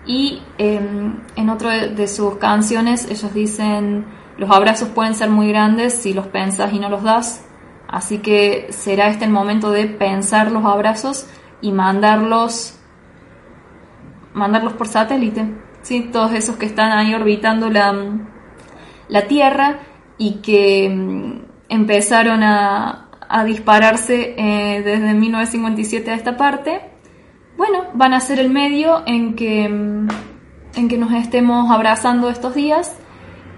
Y 0.06 0.40
em, 0.56 1.20
en 1.36 1.50
otra 1.50 1.88
de 1.88 2.08
sus 2.08 2.36
canciones 2.36 3.10
ellos 3.10 3.34
dicen, 3.34 4.06
los 4.38 4.50
abrazos 4.50 4.88
pueden 4.88 5.14
ser 5.14 5.28
muy 5.28 5.48
grandes 5.48 5.94
si 5.94 6.14
los 6.14 6.28
pensas 6.28 6.72
y 6.72 6.78
no 6.78 6.88
los 6.88 7.02
das. 7.02 7.47
Así 7.88 8.18
que 8.18 8.68
será 8.70 9.08
este 9.08 9.24
el 9.24 9.30
momento 9.30 9.70
de 9.70 9.86
pensar 9.86 10.52
los 10.52 10.64
abrazos 10.64 11.26
y 11.60 11.72
mandarlos 11.72 12.78
mandarlos 14.34 14.74
por 14.74 14.86
satélite, 14.86 15.46
¿sí? 15.82 16.08
todos 16.12 16.32
esos 16.32 16.56
que 16.56 16.66
están 16.66 16.92
ahí 16.92 17.14
orbitando 17.14 17.70
la, 17.70 17.94
la 19.08 19.22
Tierra 19.22 19.80
y 20.16 20.34
que 20.36 20.88
mm, 20.88 21.42
empezaron 21.68 22.42
a, 22.42 23.04
dispararse 23.44 24.34
eh, 24.38 24.82
desde 24.82 25.12
1957 25.12 26.10
a 26.10 26.14
esta 26.14 26.38
parte, 26.38 26.80
bueno, 27.58 27.84
van 27.92 28.14
a 28.14 28.20
ser 28.20 28.38
el 28.40 28.48
medio 28.48 29.02
en 29.04 29.34
que, 29.34 29.64
en 29.64 30.88
que 30.88 30.96
nos 30.96 31.12
estemos 31.12 31.70
abrazando 31.70 32.30
estos 32.30 32.54
días 32.54 32.96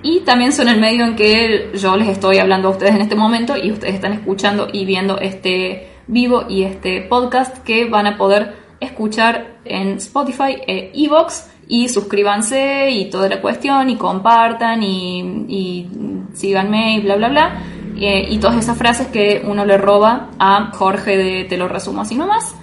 y 0.03 0.20
también 0.20 0.53
son 0.53 0.68
el 0.68 0.80
medio 0.80 1.05
en 1.05 1.16
que 1.16 1.70
yo 1.74 1.96
les 1.96 2.09
estoy 2.09 2.38
hablando 2.38 2.68
a 2.68 2.70
ustedes 2.72 2.94
en 2.94 3.03
este 3.03 3.16
momento 3.16 3.57
y 3.57 3.70
ustedes 3.70 3.94
están 3.94 4.12
escuchando 4.12 4.68
y 4.72 4.84
viendo 4.84 5.18
este 5.18 5.90
vivo 6.07 6.44
y 6.48 6.62
este 6.62 7.03
podcast 7.03 7.59
que 7.59 7.84
van 7.84 8.07
a 8.07 8.16
poder 8.16 8.57
escuchar 8.80 9.59
en 9.64 9.98
Spotify 9.98 10.57
e 10.66 10.92
Evox 10.94 11.51
y 11.68 11.88
suscríbanse 11.88 12.90
y 12.90 13.11
toda 13.11 13.28
la 13.28 13.40
cuestión 13.40 13.90
y 13.90 13.96
compartan 13.96 14.82
y, 14.82 15.88
síganme 16.32 16.96
y 16.96 17.01
bla 17.01 17.16
bla 17.16 17.28
bla 17.28 17.62
eh, 17.96 18.26
y 18.30 18.38
todas 18.38 18.57
esas 18.57 18.78
frases 18.78 19.09
que 19.09 19.42
uno 19.44 19.64
le 19.64 19.76
roba 19.76 20.30
a 20.38 20.70
Jorge 20.72 21.16
de 21.16 21.44
Te 21.44 21.59
lo 21.59 21.68
resumo 21.68 22.01
así 22.01 22.14
nomás. 22.14 22.55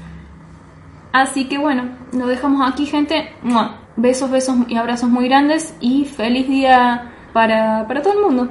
Así 1.14 1.46
que 1.46 1.58
bueno, 1.58 1.90
lo 2.12 2.28
dejamos 2.28 2.68
aquí 2.68 2.86
gente. 2.86 3.30
Besos, 3.96 4.32
besos 4.32 4.58
y 4.68 4.76
abrazos 4.76 5.10
muy 5.10 5.28
grandes 5.28 5.76
y 5.80 6.06
feliz 6.06 6.48
día 6.48 7.14
para, 7.38 7.86
para 7.88 8.02
todo 8.02 8.14
el 8.14 8.20
mundo, 8.20 8.50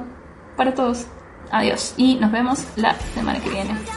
para 0.55 0.73
todos. 0.73 1.07
Adiós 1.51 1.93
y 1.97 2.15
nos 2.15 2.31
vemos 2.31 2.65
la 2.77 2.93
semana 3.13 3.37
que 3.41 3.49
viene. 3.49 3.96